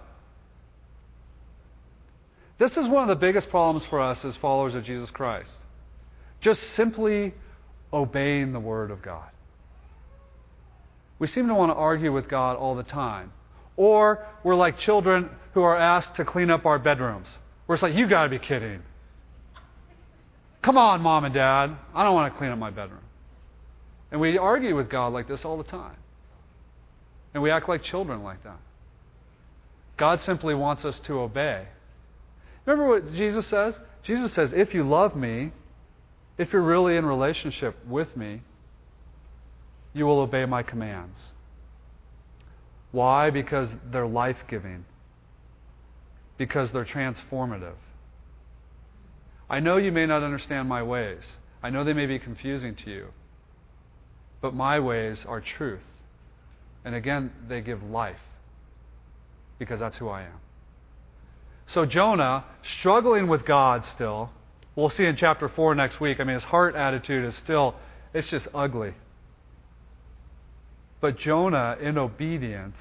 This 2.59 2.77
is 2.77 2.87
one 2.87 3.03
of 3.03 3.09
the 3.09 3.20
biggest 3.20 3.51
problems 3.51 3.85
for 3.87 4.01
us 4.01 4.25
as 4.25 4.37
followers 4.37 4.77
of 4.77 4.85
Jesus 4.85 5.11
Christ. 5.11 5.51
Just 6.40 6.62
simply 6.75 7.35
obeying 7.92 8.53
the 8.53 8.61
word 8.61 8.92
of 8.92 9.03
God. 9.03 9.29
We 11.18 11.27
seem 11.27 11.48
to 11.48 11.55
want 11.55 11.70
to 11.70 11.77
argue 11.77 12.12
with 12.12 12.29
God 12.29 12.57
all 12.57 12.74
the 12.74 12.83
time. 12.83 13.33
Or 13.77 14.27
we're 14.42 14.57
like 14.57 14.79
children 14.79 15.31
who 15.55 15.62
are 15.62 15.77
asked 15.77 16.16
to 16.16 16.24
clean 16.24 16.50
up 16.50 16.66
our 16.66 16.79
bedrooms. 16.79 17.29
Where 17.66 17.74
it's 17.74 17.83
like, 17.83 17.94
you 17.94 18.09
got 18.09 18.24
to 18.24 18.29
be 18.29 18.38
kidding. 18.38 18.83
Come 20.62 20.77
on, 20.77 21.00
mom 21.00 21.24
and 21.24 21.35
dad. 21.35 21.77
I 21.94 22.05
don't 22.05 22.14
want 22.14 22.33
to 22.33 22.38
clean 22.38 22.50
up 22.50 22.59
my 22.59 22.70
bedroom. 22.70 23.00
And 24.11 24.20
we 24.20 24.38
argue 24.38 24.77
with 24.77 24.88
God 24.88 25.12
like 25.12 25.29
this 25.29 25.44
all 25.44 25.57
the 25.57 25.64
time. 25.64 25.96
And 27.33 27.42
we 27.42 27.50
act 27.50 27.68
like 27.68 27.83
children 27.83 28.22
like 28.22 28.42
that. 28.44 28.59
God 29.96 30.20
simply 30.22 30.55
wants 30.55 30.85
us 30.85 30.98
to 31.00 31.20
obey. 31.20 31.66
Remember 32.64 32.88
what 32.88 33.12
Jesus 33.12 33.46
says? 33.48 33.74
Jesus 34.05 34.33
says, 34.35 34.53
if 34.55 34.74
you 34.74 34.83
love 34.85 35.16
me, 35.16 35.53
if 36.38 36.53
you're 36.53 36.62
really 36.62 36.96
in 36.96 37.05
relationship 37.05 37.77
with 37.87 38.16
me, 38.16 38.42
you 39.94 40.04
will 40.04 40.18
obey 40.18 40.44
my 40.44 40.62
commands. 40.62 41.16
Why? 42.92 43.30
Because 43.30 43.70
they're 43.90 44.07
life 44.07 44.44
giving, 44.48 44.85
because 46.37 46.70
they're 46.72 46.85
transformative. 46.85 47.76
I 49.48 49.61
know 49.61 49.76
you 49.76 49.92
may 49.92 50.07
not 50.07 50.22
understand 50.22 50.68
my 50.68 50.83
ways, 50.83 51.22
I 51.62 51.70
know 51.70 51.85
they 51.85 51.92
may 51.92 52.07
be 52.07 52.18
confusing 52.18 52.74
to 52.85 52.90
you, 52.90 53.07
but 54.40 54.54
my 54.54 54.78
ways 54.80 55.18
are 55.26 55.40
truth. 55.40 55.80
And 56.85 56.94
again, 56.94 57.33
they 57.48 57.62
give 57.62 57.83
life, 57.83 58.20
because 59.59 59.80
that's 59.80 59.96
who 59.96 60.09
I 60.09 60.22
am. 60.22 60.40
So 61.68 61.87
Jonah, 61.87 62.44
struggling 62.78 63.26
with 63.26 63.46
God 63.46 63.85
still, 63.85 64.30
we'll 64.76 64.90
see 64.90 65.07
in 65.07 65.16
chapter 65.16 65.48
4 65.48 65.74
next 65.74 66.00
week. 66.00 66.20
I 66.20 66.24
mean, 66.24 66.35
his 66.35 66.44
heart 66.44 66.74
attitude 66.74 67.24
is 67.24 67.35
still, 67.37 67.74
it's 68.12 68.28
just 68.28 68.46
ugly. 68.54 68.92
But 71.05 71.19
Jonah, 71.19 71.77
in 71.83 71.99
obedience, 71.99 72.79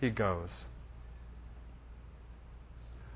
he 0.00 0.10
goes. 0.10 0.50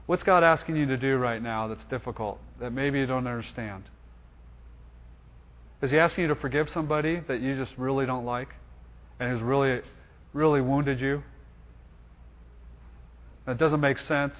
What's 0.06 0.22
God 0.22 0.44
asking 0.44 0.76
you 0.76 0.86
to 0.86 0.96
do 0.96 1.16
right 1.16 1.42
now 1.42 1.66
that's 1.66 1.84
difficult, 1.86 2.38
that 2.60 2.70
maybe 2.70 3.00
you 3.00 3.06
don't 3.06 3.26
understand? 3.26 3.82
Is 5.82 5.90
He 5.90 5.98
asking 5.98 6.22
you 6.22 6.28
to 6.28 6.36
forgive 6.36 6.70
somebody 6.70 7.18
that 7.26 7.40
you 7.40 7.56
just 7.56 7.76
really 7.76 8.06
don't 8.06 8.24
like 8.24 8.50
and 9.18 9.32
who's 9.32 9.42
really, 9.42 9.80
really 10.32 10.60
wounded 10.60 11.00
you? 11.00 11.24
That 13.46 13.58
doesn't 13.58 13.80
make 13.80 13.98
sense. 13.98 14.36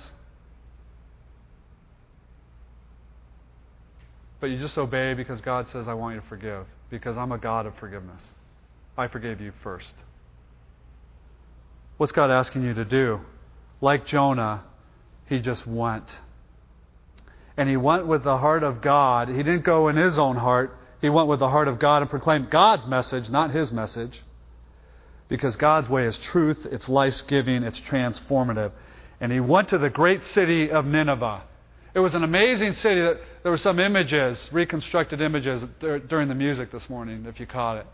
But 4.39 4.51
you 4.51 4.59
just 4.61 4.79
obey 4.79 5.15
because 5.15 5.41
God 5.41 5.67
says, 5.73 5.89
I 5.89 5.95
want 5.95 6.15
you 6.15 6.21
to 6.21 6.27
forgive, 6.29 6.65
because 6.91 7.17
I'm 7.17 7.33
a 7.33 7.39
God 7.39 7.67
of 7.67 7.75
forgiveness. 7.81 8.23
I 8.99 9.09
forgave 9.09 9.41
you 9.41 9.53
first. 9.63 9.93
What's 11.97 12.13
God 12.13 12.31
asking 12.31 12.65
you 12.65 12.75
to 12.75 12.85
do? 12.85 13.21
Like 13.81 14.07
Jonah, 14.07 14.65
he 15.27 15.41
just 15.41 15.67
went. 15.67 16.21
And 17.57 17.69
he 17.69 17.77
went 17.77 18.07
with 18.07 18.23
the 18.23 18.37
heart 18.37 18.63
of 18.63 18.81
God. 18.81 19.29
He 19.29 19.37
didn't 19.37 19.65
go 19.65 19.89
in 19.89 19.97
his 19.97 20.19
own 20.19 20.37
heart. 20.37 20.77
He 21.01 21.09
went 21.09 21.29
with 21.29 21.41
the 21.41 21.49
heart 21.49 21.69
of 21.69 21.79
God 21.79 22.03
and 22.03 22.11
proclaimed 22.11 22.51
God's 22.51 22.87
message, 22.87 23.29
not 23.29 23.51
his 23.51 23.73
message. 23.73 24.23
Because 25.29 25.57
God's 25.57 25.89
way 25.89 26.07
is 26.07 26.17
truth, 26.19 26.67
it's 26.71 26.89
life 26.89 27.27
giving, 27.27 27.63
it's 27.63 27.81
transformative. 27.81 28.73
And 29.21 29.33
he 29.33 29.41
went 29.41 29.71
to 29.71 29.79
the 29.79 29.91
great 29.91 30.23
city 30.23 30.71
of 30.71 30.85
Nineveh. 30.85 31.43
It 31.95 32.01
was 32.01 32.15
an 32.15 32.23
amazing 32.23 32.75
city. 32.75 33.01
There 33.43 33.51
were 33.51 33.59
some 33.59 33.81
images, 33.81 34.39
reconstructed 34.53 35.21
images 35.21 35.63
during 35.81 36.29
the 36.29 36.35
music 36.35 36.71
this 36.71 36.89
morning, 36.91 37.25
if 37.27 37.41
you 37.41 37.47
caught 37.47 37.79
it. 37.79 37.87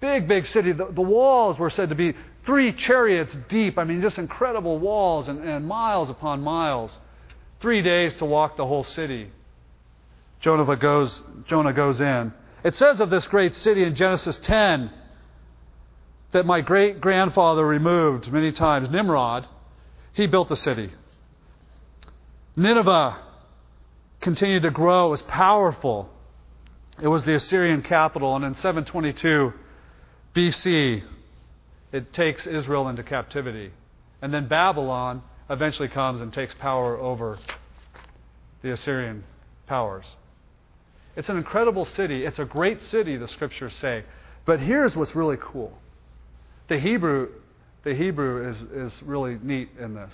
Big, 0.00 0.28
big 0.28 0.46
city. 0.46 0.72
The, 0.72 0.86
the, 0.86 1.02
walls 1.02 1.58
were 1.58 1.70
said 1.70 1.88
to 1.88 1.94
be 1.94 2.14
three 2.44 2.72
chariots 2.72 3.36
deep. 3.48 3.78
I 3.78 3.84
mean, 3.84 4.02
just 4.02 4.18
incredible 4.18 4.78
walls 4.78 5.28
and, 5.28 5.42
and 5.42 5.66
miles 5.66 6.10
upon 6.10 6.42
miles. 6.42 6.96
Three 7.60 7.80
days 7.80 8.14
to 8.16 8.26
walk 8.26 8.56
the 8.56 8.66
whole 8.66 8.84
city. 8.84 9.30
Jonah 10.40 10.76
goes, 10.76 11.22
Jonah 11.46 11.72
goes 11.72 12.00
in. 12.00 12.32
It 12.62 12.74
says 12.74 13.00
of 13.00 13.10
this 13.10 13.26
great 13.26 13.54
city 13.54 13.84
in 13.84 13.94
Genesis 13.94 14.38
10 14.38 14.90
that 16.32 16.44
my 16.44 16.60
great 16.60 17.00
grandfather 17.00 17.66
removed 17.66 18.30
many 18.30 18.52
times, 18.52 18.90
Nimrod, 18.90 19.46
he 20.12 20.26
built 20.26 20.48
the 20.48 20.56
city. 20.56 20.90
Nineveh 22.54 23.16
continued 24.20 24.62
to 24.62 24.70
grow, 24.70 25.06
it 25.08 25.10
was 25.10 25.22
powerful. 25.22 26.10
It 27.00 27.08
was 27.08 27.24
the 27.24 27.34
Assyrian 27.34 27.82
capital, 27.82 28.34
and 28.36 28.44
in 28.44 28.54
722, 28.54 29.52
BC, 30.36 31.02
it 31.92 32.12
takes 32.12 32.46
Israel 32.46 32.88
into 32.88 33.02
captivity. 33.02 33.72
And 34.20 34.34
then 34.34 34.48
Babylon 34.48 35.22
eventually 35.48 35.88
comes 35.88 36.20
and 36.20 36.30
takes 36.30 36.52
power 36.54 36.98
over 36.98 37.38
the 38.62 38.72
Assyrian 38.72 39.24
powers. 39.66 40.04
It's 41.16 41.30
an 41.30 41.38
incredible 41.38 41.86
city. 41.86 42.26
It's 42.26 42.38
a 42.38 42.44
great 42.44 42.82
city, 42.82 43.16
the 43.16 43.28
scriptures 43.28 43.72
say. 43.80 44.04
But 44.44 44.60
here's 44.60 44.94
what's 44.94 45.16
really 45.16 45.38
cool. 45.40 45.72
The 46.68 46.78
Hebrew, 46.78 47.30
the 47.84 47.94
Hebrew 47.94 48.50
is, 48.50 48.92
is 48.92 49.02
really 49.02 49.38
neat 49.42 49.70
in 49.80 49.94
this. 49.94 50.12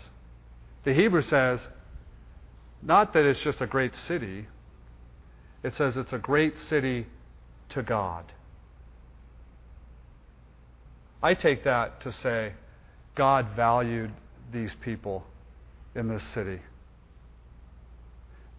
The 0.84 0.94
Hebrew 0.94 1.22
says, 1.22 1.58
not 2.80 3.12
that 3.14 3.24
it's 3.24 3.40
just 3.40 3.60
a 3.60 3.66
great 3.66 3.96
city, 3.96 4.46
it 5.64 5.74
says 5.74 5.96
it's 5.96 6.12
a 6.12 6.18
great 6.18 6.58
city 6.58 7.06
to 7.70 7.82
God. 7.82 8.24
I 11.22 11.34
take 11.34 11.64
that 11.64 12.00
to 12.02 12.12
say 12.12 12.52
God 13.14 13.48
valued 13.54 14.10
these 14.52 14.74
people 14.82 15.24
in 15.94 16.08
this 16.08 16.22
city. 16.34 16.60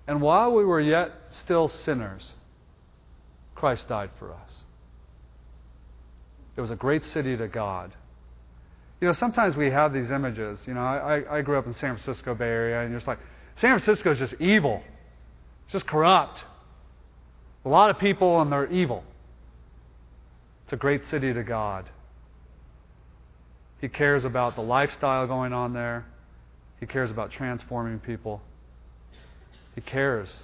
And 0.07 0.21
while 0.21 0.53
we 0.53 0.65
were 0.65 0.81
yet 0.81 1.11
still 1.29 1.67
sinners, 1.67 2.33
Christ 3.55 3.87
died 3.87 4.11
for 4.19 4.33
us. 4.33 4.53
It 6.55 6.61
was 6.61 6.71
a 6.71 6.75
great 6.75 7.03
city 7.05 7.35
to 7.37 7.47
God. 7.47 7.95
You 9.01 9.07
know, 9.07 9.13
sometimes 9.13 9.55
we 9.55 9.71
have 9.71 9.93
these 9.93 10.11
images. 10.11 10.59
You 10.65 10.73
know, 10.73 10.81
I, 10.81 11.37
I 11.37 11.41
grew 11.41 11.57
up 11.57 11.65
in 11.65 11.71
the 11.71 11.77
San 11.77 11.97
Francisco 11.97 12.35
Bay 12.35 12.45
Area, 12.45 12.81
and 12.81 12.91
you're 12.91 12.99
just 12.99 13.07
like, 13.07 13.19
San 13.57 13.77
Francisco 13.77 14.11
is 14.11 14.19
just 14.19 14.35
evil. 14.39 14.81
It's 15.65 15.73
just 15.73 15.87
corrupt. 15.87 16.43
A 17.65 17.69
lot 17.69 17.89
of 17.89 17.99
people, 17.99 18.41
and 18.41 18.51
they're 18.51 18.71
evil. 18.71 19.03
It's 20.65 20.73
a 20.73 20.77
great 20.77 21.03
city 21.05 21.33
to 21.33 21.43
God. 21.43 21.89
He 23.83 23.89
cares 23.89 24.23
about 24.23 24.55
the 24.55 24.61
lifestyle 24.61 25.27
going 25.27 25.51
on 25.51 25.73
there. 25.73 26.05
He 26.79 26.85
cares 26.85 27.11
about 27.11 27.31
transforming 27.31 27.99
people. 27.99 28.41
He 29.75 29.81
cares. 29.81 30.43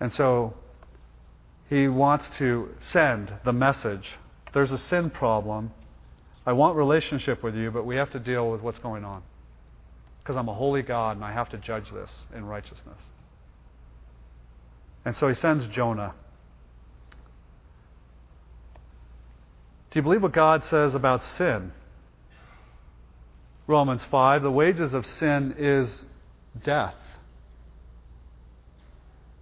And 0.00 0.10
so 0.10 0.54
he 1.68 1.86
wants 1.86 2.30
to 2.38 2.70
send 2.80 3.34
the 3.44 3.52
message. 3.52 4.16
There's 4.54 4.70
a 4.70 4.78
sin 4.78 5.10
problem. 5.10 5.72
I 6.46 6.54
want 6.54 6.78
relationship 6.78 7.42
with 7.42 7.54
you, 7.54 7.70
but 7.70 7.84
we 7.84 7.96
have 7.96 8.10
to 8.12 8.18
deal 8.18 8.50
with 8.50 8.62
what's 8.62 8.78
going 8.78 9.04
on. 9.04 9.22
Because 10.22 10.38
I'm 10.38 10.48
a 10.48 10.54
holy 10.54 10.80
God 10.80 11.16
and 11.16 11.24
I 11.26 11.32
have 11.32 11.50
to 11.50 11.58
judge 11.58 11.90
this 11.92 12.10
in 12.34 12.46
righteousness. 12.46 13.02
And 15.04 15.14
so 15.14 15.28
he 15.28 15.34
sends 15.34 15.66
Jonah. 15.66 16.14
Do 19.90 19.98
you 19.98 20.02
believe 20.02 20.22
what 20.22 20.32
God 20.32 20.62
says 20.62 20.94
about 20.94 21.22
sin? 21.22 21.72
Romans 23.66 24.04
5 24.04 24.42
the 24.42 24.50
wages 24.50 24.94
of 24.94 25.06
sin 25.06 25.54
is 25.58 26.04
death. 26.62 26.94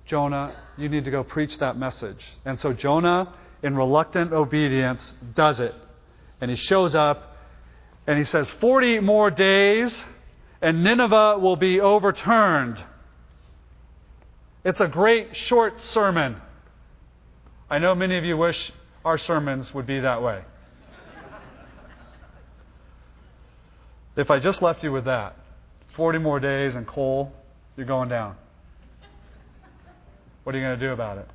Jonah, 0.07 0.57
you 0.79 0.89
need 0.89 1.05
to 1.05 1.11
go 1.11 1.23
preach 1.23 1.59
that 1.59 1.77
message. 1.77 2.25
And 2.47 2.59
so 2.59 2.73
Jonah, 2.73 3.35
in 3.63 3.77
reluctant 3.77 4.33
obedience, 4.33 5.13
does 5.35 5.61
it. 5.61 5.75
And 6.41 6.51
he 6.51 6.57
shows 6.57 6.95
up 6.95 7.37
and 8.07 8.17
he 8.17 8.25
says, 8.25 8.49
40 8.61 9.01
more 9.01 9.31
days 9.31 9.95
and 10.63 10.83
Nineveh 10.83 11.39
will 11.39 11.57
be 11.57 11.81
overturned. 11.81 12.83
It's 14.65 14.81
a 14.81 14.89
great 14.89 15.37
short 15.37 15.83
sermon. 15.83 16.37
I 17.69 17.79
know 17.79 17.95
many 17.95 18.17
of 18.17 18.25
you 18.25 18.37
wish 18.37 18.73
our 19.09 19.17
sermons 19.17 19.73
would 19.73 19.87
be 19.87 20.01
that 20.01 20.23
way. 20.23 20.43
if 24.17 24.31
I 24.31 24.39
just 24.39 24.61
left 24.61 24.83
you 24.83 24.93
with 24.93 25.07
that, 25.07 25.35
40 25.97 26.19
more 26.19 26.39
days 26.39 26.75
and 26.75 26.87
coal, 26.87 27.33
you're 27.75 27.87
going 27.87 28.11
down. 28.11 28.37
What 30.45 30.55
are 30.55 30.59
you 30.59 30.65
going 30.67 30.79
to 30.79 30.87
do 30.87 30.93
about 30.93 31.17
it? 31.17 31.29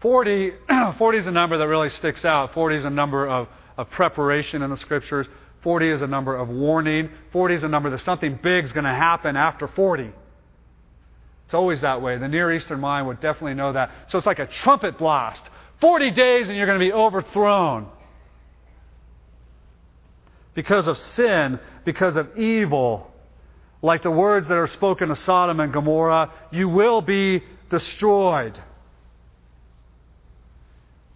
40, 0.00 0.52
40 0.98 1.18
is 1.18 1.26
a 1.26 1.32
number 1.32 1.58
that 1.58 1.66
really 1.66 1.90
sticks 1.90 2.24
out. 2.24 2.54
40 2.54 2.76
is 2.76 2.84
a 2.84 2.90
number 2.90 3.28
of, 3.28 3.48
of 3.76 3.90
preparation 3.90 4.62
in 4.62 4.70
the 4.70 4.76
scriptures. 4.76 5.26
40 5.64 5.90
is 5.90 6.00
a 6.00 6.06
number 6.06 6.36
of 6.36 6.48
warning. 6.48 7.10
40 7.32 7.56
is 7.56 7.62
a 7.64 7.68
number 7.68 7.90
that 7.90 8.02
something 8.02 8.38
big 8.40 8.64
is 8.64 8.72
going 8.72 8.84
to 8.84 8.94
happen 8.94 9.34
after 9.34 9.66
40. 9.66 10.12
It's 11.52 11.54
always 11.54 11.80
that 11.82 12.00
way. 12.00 12.16
The 12.18 12.28
Near 12.28 12.52
Eastern 12.52 12.80
mind 12.80 13.06
would 13.08 13.20
definitely 13.20 13.54
know 13.54 13.72
that. 13.72 13.90
So 14.08 14.16
it's 14.16 14.26
like 14.26 14.38
a 14.38 14.46
trumpet 14.46 14.96
blast. 14.96 15.42
40 15.82 16.12
days 16.12 16.48
and 16.48 16.56
you're 16.56 16.66
going 16.66 16.78
to 16.78 16.84
be 16.84 16.92
overthrown. 16.92 17.88
Because 20.54 20.86
of 20.86 20.96
sin, 20.96 21.58
because 21.84 22.14
of 22.14 22.38
evil, 22.38 23.10
like 23.82 24.04
the 24.04 24.10
words 24.10 24.46
that 24.46 24.58
are 24.58 24.68
spoken 24.68 25.08
to 25.08 25.16
Sodom 25.16 25.58
and 25.58 25.72
Gomorrah, 25.72 26.32
you 26.52 26.68
will 26.68 27.02
be 27.02 27.42
destroyed. 27.68 28.54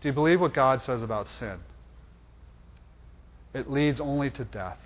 Do 0.00 0.08
you 0.08 0.12
believe 0.12 0.40
what 0.40 0.52
God 0.52 0.82
says 0.82 1.00
about 1.00 1.28
sin? 1.38 1.58
It 3.54 3.70
leads 3.70 4.00
only 4.00 4.30
to 4.30 4.44
death. 4.44 4.78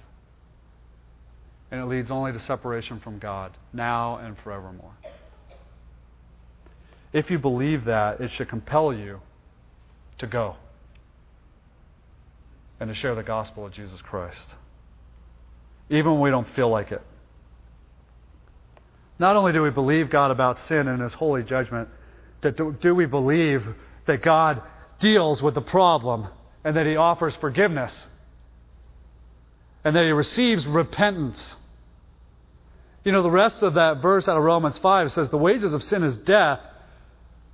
And 1.71 1.81
it 1.81 1.87
leads 1.87 2.11
only 2.11 2.33
to 2.33 2.41
separation 2.41 3.01
from 3.01 3.19
God, 3.19 3.57
now 3.73 4.17
and 4.17 4.37
forevermore. 4.45 4.93
If 7.15 7.31
you 7.31 7.39
believe 7.39 7.87
that, 7.87 8.21
it 8.21 8.31
should 8.31 8.51
compel 8.51 8.93
you 8.93 9.21
to 10.21 10.27
go 10.27 10.57
and 12.79 12.89
to 12.89 12.95
share 12.95 13.15
the 13.15 13.23
gospel 13.23 13.67
of 13.67 13.73
Jesus 13.73 14.01
Christ, 14.01 14.55
even 15.91 16.13
when 16.13 16.21
we 16.21 16.31
don't 16.31 16.49
feel 16.51 16.71
like 16.71 16.93
it. 16.93 17.03
Not 19.19 19.37
only 19.37 19.53
do 19.53 19.61
we 19.63 19.71
believe 19.71 20.09
God 20.09 20.31
about 20.31 20.59
sin 20.59 20.89
and 20.89 21.03
his 21.03 21.13
holy 21.13 21.43
judgment, 21.43 21.89
do 22.41 22.95
we 22.95 23.05
believe 23.05 23.67
that 24.07 24.23
God 24.23 24.63
deals 24.99 25.43
with 25.43 25.55
the 25.55 25.61
problem 25.61 26.29
and 26.65 26.77
that 26.77 26.87
he 26.87 26.97
offers 26.97 27.35
forgiveness 27.37 28.07
and 29.85 29.97
that 29.97 30.05
he 30.05 30.11
receives 30.11 30.67
repentance. 30.67 31.57
You 33.05 33.13
know, 33.13 33.23
the 33.23 33.31
rest 33.31 33.63
of 33.63 33.75
that 33.75 34.03
verse 34.03 34.29
out 34.29 34.37
of 34.37 34.43
Romans 34.43 34.79
5 34.79 35.11
says, 35.11 35.31
The 35.31 35.39
wages 35.39 35.73
of 35.73 35.83
sin 35.83 36.03
is 36.03 36.17
death, 36.19 36.61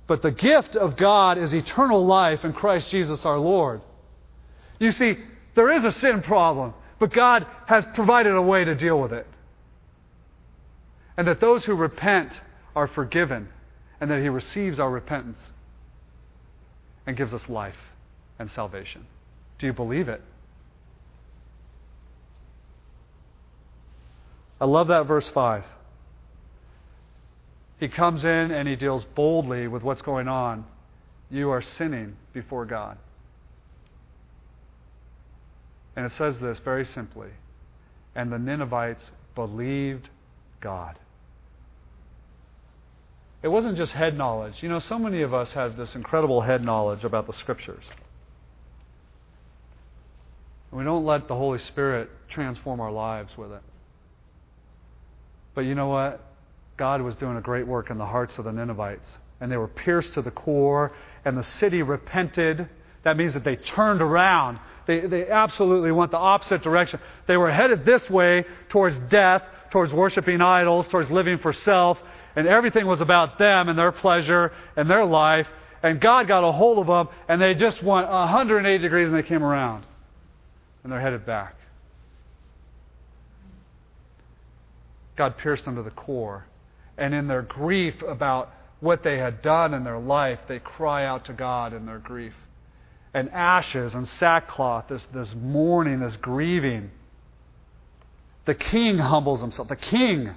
but 0.07 0.21
the 0.21 0.31
gift 0.31 0.75
of 0.75 0.95
God 0.95 1.37
is 1.37 1.53
eternal 1.53 2.05
life 2.05 2.45
in 2.45 2.53
Christ 2.53 2.89
Jesus 2.89 3.25
our 3.25 3.37
Lord. 3.37 3.81
You 4.79 4.91
see, 4.91 5.17
There 5.57 5.71
is 5.71 5.83
a 5.83 5.91
sin 5.91 6.21
problem, 6.21 6.75
but 6.99 7.11
God 7.11 7.47
has 7.65 7.83
provided 7.95 8.35
a 8.35 8.41
way 8.41 8.63
to 8.63 8.75
deal 8.75 9.01
with 9.01 9.11
it. 9.11 9.25
And 11.17 11.27
that 11.27 11.39
those 11.39 11.65
who 11.65 11.73
repent 11.73 12.31
are 12.75 12.87
forgiven, 12.87 13.49
and 13.99 14.11
that 14.11 14.21
He 14.21 14.29
receives 14.29 14.79
our 14.79 14.91
repentance 14.91 15.39
and 17.07 17.17
gives 17.17 17.33
us 17.33 17.41
life 17.49 17.75
and 18.37 18.51
salvation. 18.51 19.07
Do 19.57 19.65
you 19.65 19.73
believe 19.73 20.09
it? 20.09 20.21
I 24.61 24.65
love 24.65 24.89
that 24.89 25.07
verse 25.07 25.27
5. 25.29 25.63
He 27.79 27.87
comes 27.87 28.23
in 28.23 28.51
and 28.51 28.67
he 28.67 28.75
deals 28.75 29.03
boldly 29.15 29.67
with 29.67 29.83
what's 29.83 30.01
going 30.01 30.27
on. 30.27 30.65
You 31.29 31.49
are 31.51 31.61
sinning 31.61 32.15
before 32.33 32.65
God. 32.65 32.97
And 35.95 36.05
it 36.05 36.11
says 36.17 36.39
this 36.39 36.59
very 36.59 36.85
simply 36.85 37.29
and 38.17 38.31
the 38.31 38.39
Ninevites 38.39 39.11
believed 39.35 40.09
God. 40.59 40.97
It 43.43 43.47
wasn't 43.47 43.77
just 43.77 43.91
head 43.91 44.17
knowledge. 44.17 44.55
You 44.61 44.69
know, 44.69 44.79
so 44.79 44.97
many 44.97 45.21
of 45.21 45.35
us 45.35 45.53
have 45.53 45.77
this 45.77 45.93
incredible 45.93 46.41
head 46.41 46.63
knowledge 46.63 47.03
about 47.03 47.27
the 47.27 47.33
Scriptures. 47.33 47.85
We 50.71 50.83
don't 50.83 51.05
let 51.05 51.27
the 51.27 51.35
Holy 51.35 51.59
Spirit 51.59 52.09
transform 52.27 52.81
our 52.81 52.91
lives 52.91 53.37
with 53.37 53.51
it. 53.51 53.61
But 55.53 55.61
you 55.61 55.75
know 55.75 55.87
what? 55.87 56.26
God 56.77 57.01
was 57.01 57.15
doing 57.15 57.37
a 57.37 57.41
great 57.41 57.67
work 57.67 57.89
in 57.89 57.97
the 57.97 58.05
hearts 58.05 58.37
of 58.37 58.45
the 58.45 58.51
Ninevites. 58.51 59.17
And 59.41 59.51
they 59.51 59.57
were 59.57 59.67
pierced 59.67 60.13
to 60.13 60.21
the 60.21 60.31
core, 60.31 60.93
and 61.25 61.37
the 61.37 61.43
city 61.43 61.81
repented. 61.81 62.69
That 63.03 63.17
means 63.17 63.33
that 63.33 63.43
they 63.43 63.55
turned 63.55 64.01
around. 64.01 64.59
They, 64.85 65.01
they 65.01 65.27
absolutely 65.27 65.91
went 65.91 66.11
the 66.11 66.17
opposite 66.17 66.61
direction. 66.61 66.99
They 67.27 67.37
were 67.37 67.51
headed 67.51 67.83
this 67.83 68.09
way 68.09 68.45
towards 68.69 68.97
death, 69.09 69.43
towards 69.71 69.91
worshiping 69.91 70.41
idols, 70.41 70.87
towards 70.87 71.11
living 71.11 71.39
for 71.39 71.51
self, 71.51 71.99
and 72.35 72.47
everything 72.47 72.85
was 72.85 73.01
about 73.01 73.39
them 73.39 73.67
and 73.67 73.77
their 73.77 73.91
pleasure 73.91 74.53
and 74.75 74.89
their 74.89 75.05
life. 75.05 75.47
And 75.83 75.99
God 75.99 76.27
got 76.27 76.47
a 76.47 76.51
hold 76.51 76.79
of 76.79 76.87
them, 76.87 77.15
and 77.27 77.41
they 77.41 77.53
just 77.53 77.83
went 77.83 78.07
180 78.07 78.81
degrees 78.81 79.07
and 79.07 79.15
they 79.15 79.23
came 79.23 79.43
around. 79.43 79.85
And 80.83 80.91
they're 80.91 81.01
headed 81.01 81.25
back. 81.25 81.55
God 85.15 85.37
pierced 85.37 85.65
them 85.65 85.75
to 85.75 85.83
the 85.83 85.89
core. 85.89 86.45
And 86.97 87.13
in 87.13 87.27
their 87.27 87.43
grief 87.43 88.01
about 88.01 88.51
what 88.79 89.03
they 89.03 89.17
had 89.17 89.41
done 89.41 89.73
in 89.73 89.83
their 89.83 89.99
life, 89.99 90.39
they 90.47 90.59
cry 90.59 91.05
out 91.05 91.25
to 91.25 91.33
God 91.33 91.73
in 91.73 91.85
their 91.85 91.99
grief. 91.99 92.33
And 93.13 93.29
ashes 93.29 93.93
and 93.93 94.07
sackcloth, 94.07 94.85
this, 94.89 95.05
this 95.13 95.33
mourning, 95.35 95.99
this 95.99 96.15
grieving. 96.17 96.91
The 98.45 98.55
king 98.55 98.97
humbles 98.97 99.41
himself. 99.41 99.67
The 99.67 99.75
king 99.75 100.29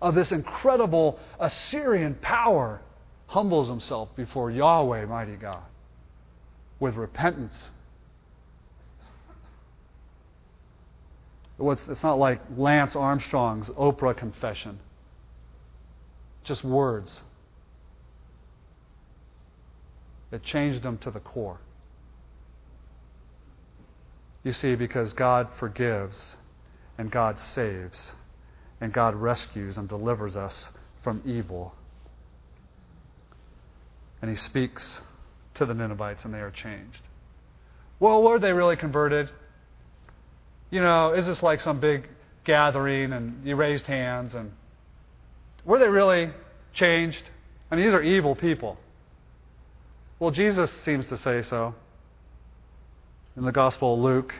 of 0.00 0.14
this 0.14 0.32
incredible 0.32 1.18
Assyrian 1.38 2.14
power 2.16 2.80
humbles 3.26 3.68
himself 3.68 4.08
before 4.16 4.50
Yahweh, 4.50 5.06
mighty 5.06 5.36
God, 5.36 5.62
with 6.78 6.94
repentance. 6.94 7.70
it's 11.62 12.02
not 12.02 12.18
like 12.18 12.40
Lance 12.56 12.96
Armstrong's 12.96 13.68
Oprah 13.70 14.16
confession 14.16 14.78
just 16.44 16.64
words. 16.64 17.20
It 20.32 20.42
changed 20.42 20.82
them 20.82 20.98
to 20.98 21.10
the 21.10 21.20
core. 21.20 21.58
You 24.42 24.52
see, 24.52 24.74
because 24.74 25.12
God 25.12 25.48
forgives 25.58 26.36
and 26.96 27.10
God 27.10 27.38
saves 27.38 28.12
and 28.80 28.92
God 28.92 29.14
rescues 29.14 29.76
and 29.76 29.88
delivers 29.88 30.36
us 30.36 30.70
from 31.02 31.22
evil. 31.26 31.74
And 34.22 34.30
He 34.30 34.36
speaks 34.36 35.02
to 35.54 35.66
the 35.66 35.74
Ninevites 35.74 36.24
and 36.24 36.32
they 36.32 36.40
are 36.40 36.50
changed. 36.50 37.02
Well, 37.98 38.22
were 38.22 38.38
they 38.38 38.52
really 38.52 38.76
converted? 38.76 39.30
You 40.70 40.80
know, 40.80 41.12
is 41.12 41.26
this 41.26 41.42
like 41.42 41.60
some 41.60 41.80
big 41.80 42.08
gathering 42.44 43.12
and 43.12 43.46
you 43.46 43.56
raised 43.56 43.84
hands 43.84 44.34
and 44.34 44.52
were 45.64 45.78
they 45.78 45.88
really 45.88 46.30
changed? 46.74 47.22
I 47.70 47.76
mean, 47.76 47.86
these 47.86 47.94
are 47.94 48.02
evil 48.02 48.34
people. 48.34 48.78
Well, 50.18 50.30
Jesus 50.30 50.70
seems 50.84 51.06
to 51.08 51.18
say 51.18 51.42
so. 51.42 51.74
In 53.36 53.44
the 53.44 53.52
Gospel 53.52 53.94
of 53.94 54.00
Luke, 54.00 54.34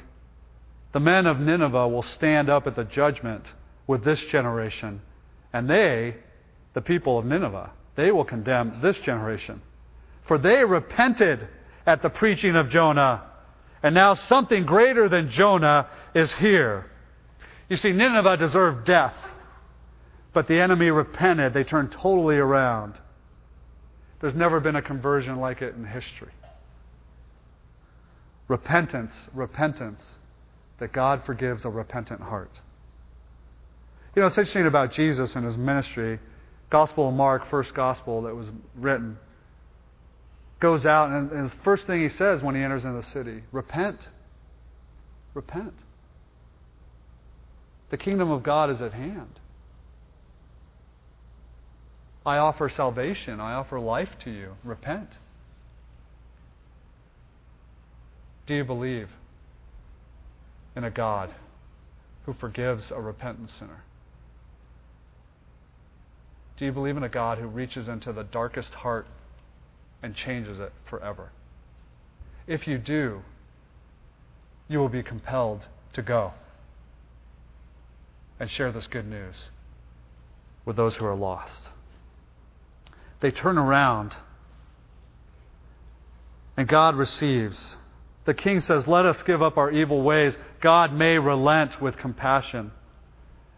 the 0.92 1.00
men 1.00 1.26
of 1.26 1.38
Nineveh 1.38 1.88
will 1.88 2.02
stand 2.02 2.50
up 2.50 2.66
at 2.66 2.74
the 2.74 2.84
judgment 2.84 3.54
with 3.86 4.04
this 4.04 4.22
generation, 4.26 5.00
and 5.52 5.68
they, 5.68 6.16
the 6.74 6.80
people 6.80 7.18
of 7.18 7.24
Nineveh, 7.24 7.70
they 7.96 8.10
will 8.10 8.24
condemn 8.24 8.80
this 8.82 8.98
generation. 8.98 9.62
For 10.26 10.38
they 10.38 10.64
repented 10.64 11.48
at 11.86 12.02
the 12.02 12.10
preaching 12.10 12.56
of 12.56 12.68
Jonah, 12.68 13.22
and 13.82 13.94
now 13.94 14.14
something 14.14 14.66
greater 14.66 15.08
than 15.08 15.30
Jonah 15.30 15.88
is 16.14 16.32
here. 16.34 16.86
You 17.68 17.76
see, 17.76 17.92
Nineveh 17.92 18.36
deserved 18.36 18.84
death. 18.84 19.14
But 20.32 20.46
the 20.46 20.60
enemy 20.60 20.90
repented. 20.90 21.54
They 21.54 21.64
turned 21.64 21.92
totally 21.92 22.36
around. 22.36 22.94
There's 24.20 24.34
never 24.34 24.60
been 24.60 24.76
a 24.76 24.82
conversion 24.82 25.36
like 25.40 25.62
it 25.62 25.74
in 25.74 25.84
history. 25.84 26.32
Repentance, 28.48 29.28
repentance, 29.34 30.18
that 30.78 30.92
God 30.92 31.24
forgives 31.24 31.64
a 31.64 31.70
repentant 31.70 32.20
heart. 32.20 32.60
You 34.14 34.22
know, 34.22 34.26
it's 34.26 34.36
interesting 34.36 34.66
about 34.66 34.92
Jesus 34.92 35.36
and 35.36 35.44
his 35.44 35.56
ministry. 35.56 36.18
Gospel 36.68 37.08
of 37.08 37.14
Mark, 37.14 37.48
first 37.48 37.74
gospel 37.74 38.22
that 38.22 38.34
was 38.34 38.48
written, 38.76 39.18
goes 40.58 40.84
out 40.84 41.10
and, 41.10 41.30
and 41.32 41.50
the 41.50 41.56
first 41.64 41.86
thing 41.86 42.02
he 42.02 42.08
says 42.08 42.42
when 42.42 42.54
he 42.54 42.62
enters 42.62 42.84
in 42.84 42.94
the 42.94 43.02
city 43.02 43.42
repent. 43.50 44.08
Repent. 45.34 45.74
The 47.90 47.96
kingdom 47.96 48.30
of 48.30 48.42
God 48.42 48.70
is 48.70 48.80
at 48.80 48.92
hand. 48.92 49.40
I 52.30 52.38
offer 52.38 52.68
salvation. 52.68 53.40
I 53.40 53.54
offer 53.54 53.80
life 53.80 54.10
to 54.22 54.30
you. 54.30 54.52
Repent. 54.62 55.08
Do 58.46 58.54
you 58.54 58.62
believe 58.62 59.08
in 60.76 60.84
a 60.84 60.92
God 60.92 61.34
who 62.26 62.32
forgives 62.32 62.92
a 62.92 63.00
repentant 63.00 63.50
sinner? 63.50 63.82
Do 66.56 66.64
you 66.66 66.70
believe 66.70 66.96
in 66.96 67.02
a 67.02 67.08
God 67.08 67.38
who 67.38 67.48
reaches 67.48 67.88
into 67.88 68.12
the 68.12 68.22
darkest 68.22 68.74
heart 68.74 69.08
and 70.00 70.14
changes 70.14 70.60
it 70.60 70.72
forever? 70.88 71.32
If 72.46 72.68
you 72.68 72.78
do, 72.78 73.22
you 74.68 74.78
will 74.78 74.88
be 74.88 75.02
compelled 75.02 75.66
to 75.94 76.02
go 76.02 76.34
and 78.38 78.48
share 78.48 78.70
this 78.70 78.86
good 78.86 79.08
news 79.08 79.48
with 80.64 80.76
those 80.76 80.94
who 80.94 81.04
are 81.04 81.16
lost 81.16 81.70
they 83.20 83.30
turn 83.30 83.58
around 83.58 84.16
and 86.56 86.68
God 86.68 86.96
receives. 86.96 87.76
The 88.24 88.34
king 88.34 88.60
says, 88.60 88.86
Let 88.86 89.06
us 89.06 89.22
give 89.22 89.42
up 89.42 89.56
our 89.56 89.70
evil 89.70 90.02
ways. 90.02 90.36
God 90.60 90.92
may 90.92 91.18
relent 91.18 91.80
with 91.80 91.96
compassion. 91.96 92.72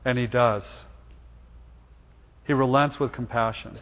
And 0.04 0.18
he 0.18 0.26
does. 0.26 0.84
He 2.44 2.52
relents 2.52 2.98
with 2.98 3.12
compassion. 3.12 3.78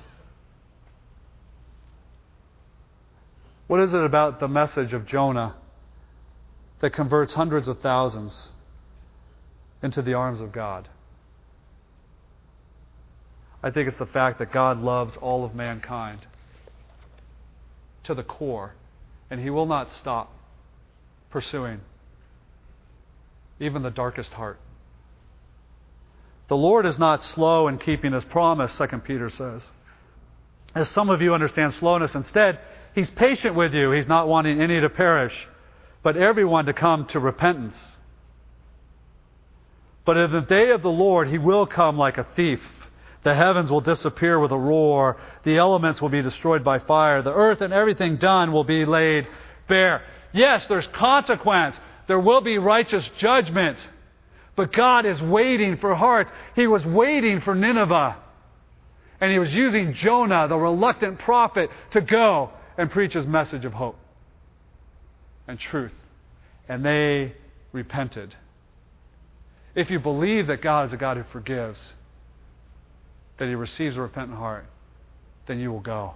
What 3.66 3.81
is 3.81 3.92
it 3.92 4.02
about 4.02 4.40
the 4.40 4.48
message 4.48 4.92
of 4.92 5.06
Jonah 5.06 5.54
that 6.81 6.90
converts 6.90 7.35
hundreds 7.35 7.68
of 7.68 7.81
thousands 7.81 8.52
into 9.83 10.02
the 10.02 10.14
arms 10.14 10.40
of 10.40 10.50
God? 10.50 10.88
I 13.63 13.71
think 13.71 13.88
it's 13.88 13.98
the 13.98 14.06
fact 14.06 14.38
that 14.38 14.52
God 14.52 14.81
loves 14.81 15.17
all 15.17 15.44
of 15.44 15.54
mankind 15.54 16.21
to 18.04 18.15
the 18.15 18.23
core, 18.23 18.75
and 19.31 19.40
He 19.40 19.50
will 19.50 19.67
not 19.67 19.92
stop 19.92 20.33
pursuing 21.31 21.81
even 23.61 23.83
the 23.83 23.90
darkest 23.90 24.33
heart. 24.33 24.58
The 26.48 26.56
Lord 26.56 26.87
is 26.87 26.98
not 26.98 27.23
slow 27.23 27.69
in 27.69 27.79
keeping 27.79 28.13
His 28.13 28.25
promise, 28.25 28.77
2 28.77 28.87
Peter 28.98 29.29
says. 29.29 29.67
As 30.75 30.88
some 30.88 31.11
of 31.11 31.21
you 31.21 31.35
understand 31.35 31.75
slowness, 31.75 32.15
instead, 32.15 32.58
He's 32.94 33.11
patient 33.11 33.54
with 33.54 33.75
you. 33.75 33.92
He's 33.92 34.08
not 34.08 34.27
wanting 34.27 34.61
any 34.61 34.81
to 34.81 34.88
perish, 34.88 35.46
but 36.02 36.17
everyone 36.17 36.65
to 36.67 36.73
come 36.73 37.06
to 37.08 37.21
repentance. 37.21 37.77
But 40.04 40.17
in 40.17 40.33
the 40.33 40.40
day 40.40 40.71
of 40.71 40.83
the 40.83 40.90
Lord, 40.90 41.29
He 41.29 41.38
will 41.38 41.67
come 41.67 41.98
like 41.98 42.19
a 42.19 42.25
thief. 42.25 42.61
The 43.23 43.35
heavens 43.35 43.71
will 43.71 43.81
disappear 43.83 44.38
with 44.38 44.50
a 44.50 44.58
roar. 44.58 45.16
The 45.42 45.58
elements 45.58 46.00
will 46.00 46.08
be 46.08 46.23
destroyed 46.23 46.64
by 46.64 46.79
fire. 46.79 47.23
The 47.23 47.35
earth 47.35 47.60
and 47.60 47.73
everything 47.73 48.16
done 48.16 48.52
will 48.52 48.64
be 48.64 48.85
laid 48.85 49.27
bare. 49.68 50.02
Yes, 50.33 50.66
there's 50.66 50.87
consequence. 50.88 51.79
There 52.06 52.21
will 52.21 52.40
be 52.40 52.58
righteous 52.58 53.08
judgment. 53.18 53.87
But 54.56 54.73
God 54.73 55.06
is 55.06 55.21
waiting 55.21 55.77
for 55.77 55.94
hearts. 55.94 56.31
He 56.56 56.66
was 56.66 56.85
waiting 56.85 57.40
for 57.40 57.54
Nineveh. 57.54 58.16
And 59.21 59.31
he 59.31 59.38
was 59.38 59.54
using 59.54 59.92
Jonah, 59.92 60.48
the 60.48 60.56
reluctant 60.56 61.18
prophet, 61.18 61.71
to 61.92 62.00
go 62.00 62.50
and 62.79 62.90
preach 62.90 63.12
his 63.12 63.27
message 63.27 63.66
of 63.66 63.75
hope 63.75 63.96
and 65.46 65.58
truth. 65.58 65.92
And 66.68 66.85
they 66.85 67.35
repented. 67.73 68.35
If 69.75 69.90
you 69.90 69.98
believe 70.00 70.46
that 70.46 70.62
God 70.62 70.87
is 70.87 70.92
a 70.92 70.96
God 70.96 71.16
who 71.18 71.25
forgives, 71.33 71.79
that 73.40 73.48
he 73.48 73.54
receives 73.54 73.96
a 73.96 74.00
repentant 74.00 74.38
heart, 74.38 74.66
then 75.46 75.58
you 75.58 75.72
will 75.72 75.80
go. 75.80 76.12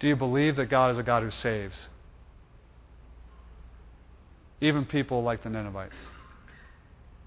Do 0.00 0.08
you 0.08 0.16
believe 0.16 0.56
that 0.56 0.70
God 0.70 0.92
is 0.92 0.98
a 0.98 1.02
God 1.02 1.22
who 1.22 1.30
saves? 1.30 1.74
Even 4.62 4.86
people 4.86 5.22
like 5.22 5.44
the 5.44 5.50
Ninevites. 5.50 5.92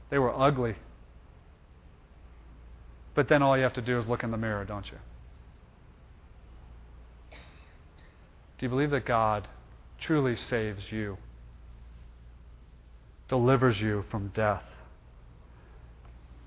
They 0.10 0.18
were 0.18 0.36
ugly. 0.36 0.76
But 3.14 3.30
then 3.30 3.44
all 3.44 3.56
you 3.56 3.62
have 3.62 3.74
to 3.74 3.82
do 3.84 4.00
is 4.00 4.08
look 4.08 4.24
in 4.24 4.32
the 4.32 4.38
mirror, 4.38 4.66
don't 4.66 4.88
you? 4.88 4.98
Do 8.58 8.66
you 8.66 8.70
believe 8.70 8.90
that 8.90 9.06
God 9.06 9.48
truly 10.02 10.36
saves 10.36 10.82
you, 10.90 11.18
delivers 13.28 13.80
you 13.80 14.04
from 14.10 14.30
death? 14.30 14.64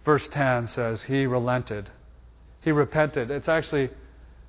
Verse 0.04 0.26
10 0.28 0.66
says, 0.66 1.02
He 1.02 1.26
relented. 1.26 1.90
He 2.60 2.72
repented. 2.72 3.30
It's 3.30 3.48
actually, 3.48 3.90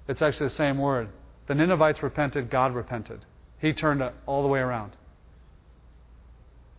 it's 0.07 0.21
actually 0.21 0.47
the 0.47 0.55
same 0.55 0.77
word. 0.77 1.09
The 1.47 1.55
Ninevites 1.55 2.01
repented, 2.01 2.49
God 2.49 2.73
repented. 2.73 3.25
He 3.59 3.73
turned 3.73 4.03
all 4.25 4.41
the 4.41 4.47
way 4.47 4.59
around. 4.59 4.93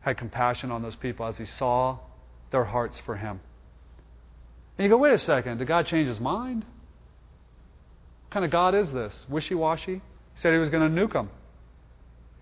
Had 0.00 0.18
compassion 0.18 0.70
on 0.70 0.82
those 0.82 0.96
people 0.96 1.26
as 1.26 1.38
he 1.38 1.46
saw 1.46 1.98
their 2.50 2.64
hearts 2.64 3.00
for 3.04 3.16
him. 3.16 3.40
And 4.76 4.84
you 4.84 4.90
go, 4.90 4.98
wait 4.98 5.12
a 5.12 5.18
second, 5.18 5.58
did 5.58 5.68
God 5.68 5.86
change 5.86 6.08
his 6.08 6.20
mind? 6.20 6.64
What 8.24 8.30
kind 8.32 8.44
of 8.44 8.50
God 8.50 8.74
is 8.74 8.90
this? 8.90 9.24
Wishy 9.28 9.54
washy? 9.54 9.94
He 9.94 10.40
said 10.40 10.52
he 10.52 10.58
was 10.58 10.68
going 10.68 10.94
to 10.94 11.00
nuke 11.00 11.12
them. 11.12 11.30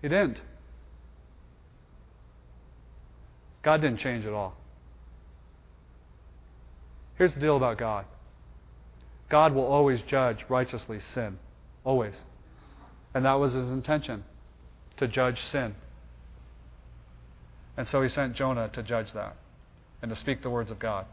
He 0.01 0.09
didn't. 0.09 0.41
God 3.61 3.81
didn't 3.81 3.99
change 3.99 4.25
at 4.25 4.33
all. 4.33 4.57
Here's 7.17 7.33
the 7.33 7.39
deal 7.39 7.57
about 7.57 7.77
God 7.77 8.05
God 9.29 9.53
will 9.53 9.65
always 9.65 10.01
judge 10.01 10.45
righteously 10.49 10.99
sin. 10.99 11.39
Always. 11.83 12.23
And 13.13 13.25
that 13.25 13.33
was 13.33 13.53
his 13.53 13.67
intention 13.67 14.23
to 14.97 15.07
judge 15.07 15.39
sin. 15.51 15.75
And 17.75 17.87
so 17.87 18.01
he 18.01 18.09
sent 18.09 18.35
Jonah 18.35 18.69
to 18.69 18.83
judge 18.83 19.11
that 19.13 19.35
and 20.01 20.09
to 20.09 20.15
speak 20.15 20.43
the 20.43 20.49
words 20.49 20.71
of 20.71 20.79
God. 20.79 21.05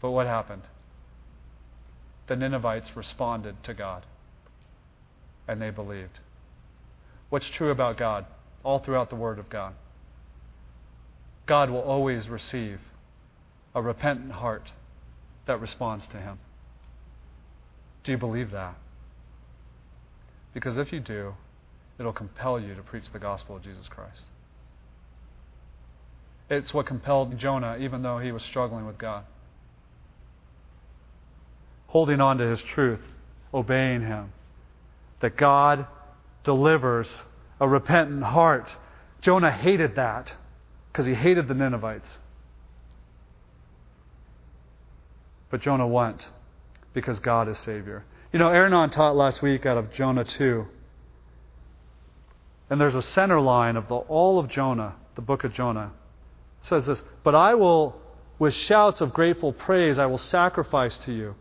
But 0.00 0.10
what 0.10 0.26
happened? 0.26 0.62
The 2.26 2.36
Ninevites 2.36 2.94
responded 2.94 3.62
to 3.64 3.74
God 3.74 4.04
and 5.48 5.60
they 5.60 5.70
believed. 5.70 6.20
What's 7.30 7.48
true 7.48 7.70
about 7.70 7.96
God 7.96 8.26
all 8.62 8.78
throughout 8.78 9.08
the 9.08 9.16
Word 9.16 9.38
of 9.38 9.48
God? 9.48 9.74
God 11.46 11.70
will 11.70 11.80
always 11.80 12.28
receive 12.28 12.80
a 13.78 13.82
repentant 13.82 14.32
heart 14.32 14.70
that 15.46 15.60
responds 15.60 16.06
to 16.08 16.18
Him. 16.18 16.38
Do 18.04 18.12
you 18.12 18.18
believe 18.18 18.50
that? 18.50 18.74
Because 20.52 20.78
if 20.78 20.92
you 20.92 21.00
do, 21.00 21.34
it'll 21.98 22.12
compel 22.12 22.58
you 22.58 22.74
to 22.74 22.82
preach 22.82 23.04
the 23.12 23.18
gospel 23.18 23.56
of 23.56 23.62
Jesus 23.62 23.86
Christ. 23.88 24.22
It's 26.50 26.72
what 26.72 26.86
compelled 26.86 27.36
Jonah, 27.38 27.76
even 27.78 28.02
though 28.02 28.18
he 28.18 28.32
was 28.32 28.42
struggling 28.42 28.86
with 28.86 28.98
God. 28.98 29.24
Holding 31.88 32.20
on 32.20 32.38
to 32.38 32.48
his 32.48 32.62
truth, 32.62 33.02
obeying 33.52 34.00
him. 34.02 34.32
That 35.20 35.36
God 35.36 35.86
delivers 36.44 37.22
a 37.60 37.68
repentant 37.68 38.22
heart. 38.22 38.74
Jonah 39.20 39.50
hated 39.50 39.96
that 39.96 40.34
because 40.90 41.06
he 41.06 41.14
hated 41.14 41.48
the 41.48 41.54
Ninevites. 41.54 42.08
But 45.50 45.60
Jonah 45.60 45.86
went 45.86 46.30
because 46.92 47.18
God 47.18 47.48
is 47.48 47.58
Savior. 47.58 48.04
You 48.32 48.38
know, 48.38 48.48
Aaron 48.48 48.90
taught 48.90 49.16
last 49.16 49.40
week 49.40 49.64
out 49.64 49.78
of 49.78 49.92
Jonah 49.92 50.24
2. 50.24 50.66
And 52.70 52.80
there's 52.80 52.94
a 52.94 53.02
center 53.02 53.40
line 53.40 53.76
of 53.76 53.88
the, 53.88 53.94
all 53.94 54.38
of 54.38 54.48
Jonah, 54.48 54.94
the 55.14 55.22
book 55.22 55.44
of 55.44 55.52
Jonah. 55.52 55.92
It 56.60 56.66
says 56.66 56.86
this 56.86 57.02
But 57.22 57.34
I 57.34 57.54
will, 57.54 58.00
with 58.38 58.52
shouts 58.52 59.00
of 59.00 59.14
grateful 59.14 59.52
praise, 59.52 59.98
I 59.98 60.06
will 60.06 60.18
sacrifice 60.18 60.98
to 60.98 61.12
you. 61.12 61.34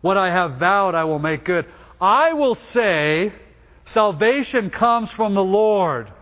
What 0.00 0.16
I 0.16 0.30
have 0.30 0.54
vowed, 0.58 0.94
I 0.94 1.04
will 1.04 1.18
make 1.18 1.44
good. 1.44 1.66
I 2.00 2.32
will 2.32 2.54
say, 2.54 3.32
Salvation 3.84 4.70
comes 4.70 5.12
from 5.12 5.34
the 5.34 5.44
Lord. 5.44 6.12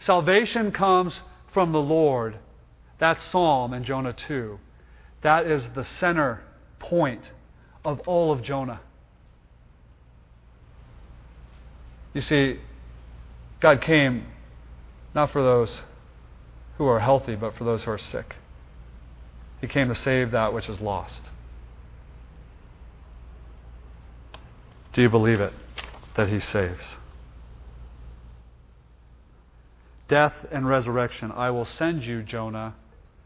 Salvation 0.00 0.72
comes 0.72 1.18
from 1.52 1.72
the 1.72 1.80
Lord. 1.80 2.38
That 2.98 3.20
psalm 3.20 3.74
in 3.74 3.84
Jonah 3.84 4.12
2. 4.12 4.58
That 5.22 5.46
is 5.46 5.66
the 5.74 5.84
center 5.84 6.40
point 6.78 7.30
of 7.84 8.00
all 8.00 8.32
of 8.32 8.42
Jonah. 8.42 8.80
You 12.14 12.22
see, 12.22 12.58
God 13.60 13.80
came 13.80 14.26
not 15.14 15.32
for 15.32 15.42
those 15.42 15.82
who 16.78 16.86
are 16.86 17.00
healthy, 17.00 17.36
but 17.36 17.54
for 17.54 17.64
those 17.64 17.84
who 17.84 17.90
are 17.90 17.98
sick. 17.98 18.36
He 19.60 19.66
came 19.66 19.88
to 19.88 19.94
save 19.94 20.30
that 20.30 20.54
which 20.54 20.68
is 20.68 20.80
lost. 20.80 21.20
Do 24.92 25.02
you 25.02 25.08
believe 25.08 25.40
it? 25.40 25.52
That 26.16 26.28
He 26.28 26.40
saves. 26.40 26.96
Death 30.08 30.34
and 30.50 30.66
resurrection. 30.66 31.30
I 31.30 31.50
will 31.50 31.66
send 31.66 32.02
you, 32.02 32.22
Jonah, 32.22 32.74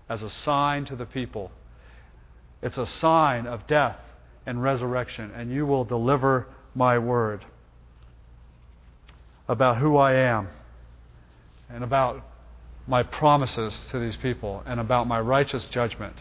as 0.09 0.23
a 0.23 0.29
sign 0.29 0.85
to 0.87 0.97
the 0.97 1.07
people. 1.07 1.51
It's 2.65 2.79
a 2.79 2.87
sign 2.87 3.47
of 3.47 3.67
death 3.67 3.99
and 4.47 4.63
resurrection, 4.63 5.31
and 5.37 5.53
you 5.53 5.67
will 5.67 5.85
deliver 5.85 6.47
my 6.75 6.99
word 6.99 7.45
about 9.47 9.77
who 9.77 9.99
I 9.99 10.15
am 10.15 10.49
and 11.69 11.85
about 11.85 12.25
my 12.87 13.03
promises 13.03 13.87
to 13.91 13.99
these 13.99 14.17
people 14.17 14.63
and 14.65 14.81
about 14.81 15.07
my 15.07 15.21
righteous 15.21 15.67
judgment. 15.67 16.17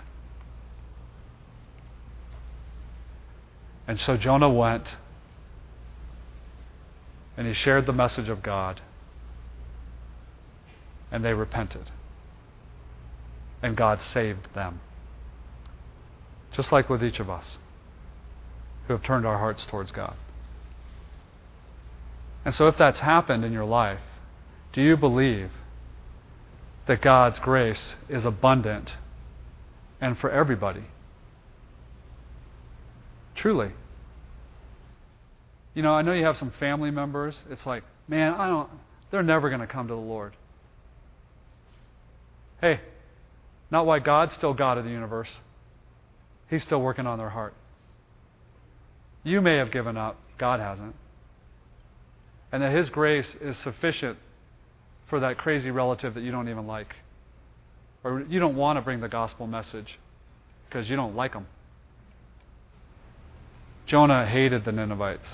And 3.88 3.98
so 4.02 4.18
Jonah 4.18 4.50
went 4.50 4.86
and 7.38 7.48
he 7.48 7.54
shared 7.54 7.86
the 7.86 7.94
message 7.94 8.28
of 8.28 8.44
God, 8.44 8.82
and 11.10 11.24
they 11.24 11.34
repented. 11.34 11.90
And 13.62 13.78
God 13.78 14.02
saved 14.14 14.54
them. 14.54 14.82
Just 16.54 16.72
like 16.72 16.90
with 16.90 17.04
each 17.04 17.20
of 17.20 17.30
us 17.30 17.46
who 18.88 18.94
have 18.94 19.04
turned 19.04 19.26
our 19.26 19.38
hearts 19.38 19.64
towards 19.70 19.92
God. 19.92 20.16
And 22.46 22.54
so, 22.54 22.68
if 22.68 22.78
that's 22.78 23.00
happened 23.00 23.46
in 23.46 23.54
your 23.54 23.66
life, 23.66 24.02
do 24.74 24.82
you 24.82 24.98
believe 24.98 25.52
that 26.88 27.02
God's 27.02 27.40
grace 27.40 27.96
is 28.10 28.26
abundant 28.26 28.92
and 30.02 30.18
for 30.18 30.30
everybody? 30.30 30.84
Truly. 33.36 33.72
You 35.74 35.82
know, 35.82 35.94
I 35.94 36.02
know 36.02 36.14
you 36.14 36.26
have 36.26 36.38
some 36.38 36.52
family 36.60 36.92
members. 36.92 37.36
It's 37.50 37.66
like, 37.66 37.84
man, 38.08 38.34
I 38.34 38.48
don't, 38.48 38.70
they're 39.10 39.24
never 39.24 39.50
going 39.50 39.62
to 39.62 39.68
come 39.68 39.88
to 39.88 39.94
the 39.94 40.00
Lord. 40.00 40.36
Hey, 42.62 42.80
not 43.72 43.86
why 43.86 44.00
God's 44.00 44.34
still 44.34 44.54
God 44.54 44.78
of 44.78 44.84
the 44.84 44.92
universe. 44.92 45.30
He's 46.54 46.62
still 46.62 46.84
working 46.84 47.08
on 47.08 47.18
their 47.18 47.32
heart. 47.32 47.56
You 49.24 49.42
may 49.42 49.58
have 49.58 49.72
given 49.72 49.98
up, 49.98 50.20
God 50.38 50.60
hasn't. 50.60 50.96
And 52.52 52.62
that 52.62 52.72
His 52.72 52.92
grace 52.92 53.26
is 53.42 53.58
sufficient 53.64 54.20
for 55.10 55.22
that 55.22 55.40
crazy 55.40 55.72
relative 55.72 56.14
that 56.14 56.22
you 56.22 56.32
don't 56.32 56.50
even 56.50 56.68
like. 56.68 56.94
Or 58.04 58.24
you 58.30 58.40
don't 58.40 58.56
want 58.56 58.78
to 58.78 58.84
bring 58.84 59.02
the 59.02 59.10
gospel 59.10 59.48
message 59.48 59.98
because 60.70 60.88
you 60.88 60.96
don't 60.96 61.16
like 61.16 61.34
them. 61.34 61.48
Jonah 63.88 64.28
hated 64.28 64.64
the 64.64 64.72
Ninevites, 64.72 65.28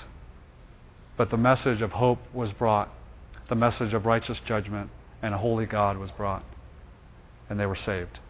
but 1.18 1.30
the 1.30 1.36
message 1.36 1.82
of 1.82 1.90
hope 1.90 2.20
was 2.32 2.50
brought, 2.52 2.88
the 3.50 3.54
message 3.54 3.92
of 3.92 4.06
righteous 4.06 4.40
judgment 4.46 4.88
and 5.20 5.34
a 5.34 5.38
holy 5.38 5.66
God 5.66 5.98
was 5.98 6.10
brought, 6.12 6.44
and 7.50 7.60
they 7.60 7.66
were 7.66 7.76
saved. 7.76 8.20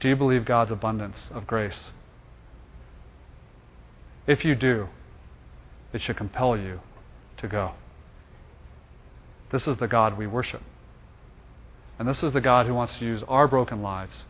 Do 0.00 0.08
you 0.08 0.16
believe 0.16 0.44
God's 0.46 0.70
abundance 0.70 1.16
of 1.30 1.46
grace? 1.46 1.90
If 4.26 4.44
you 4.44 4.54
do, 4.54 4.88
it 5.92 6.00
should 6.00 6.16
compel 6.16 6.56
you 6.56 6.80
to 7.38 7.48
go. 7.48 7.72
This 9.52 9.66
is 9.66 9.76
the 9.76 9.88
God 9.88 10.16
we 10.16 10.26
worship. 10.26 10.62
And 11.98 12.08
this 12.08 12.22
is 12.22 12.32
the 12.32 12.40
God 12.40 12.66
who 12.66 12.74
wants 12.74 12.96
to 12.98 13.04
use 13.04 13.22
our 13.28 13.46
broken 13.46 13.82
lives 13.82 14.24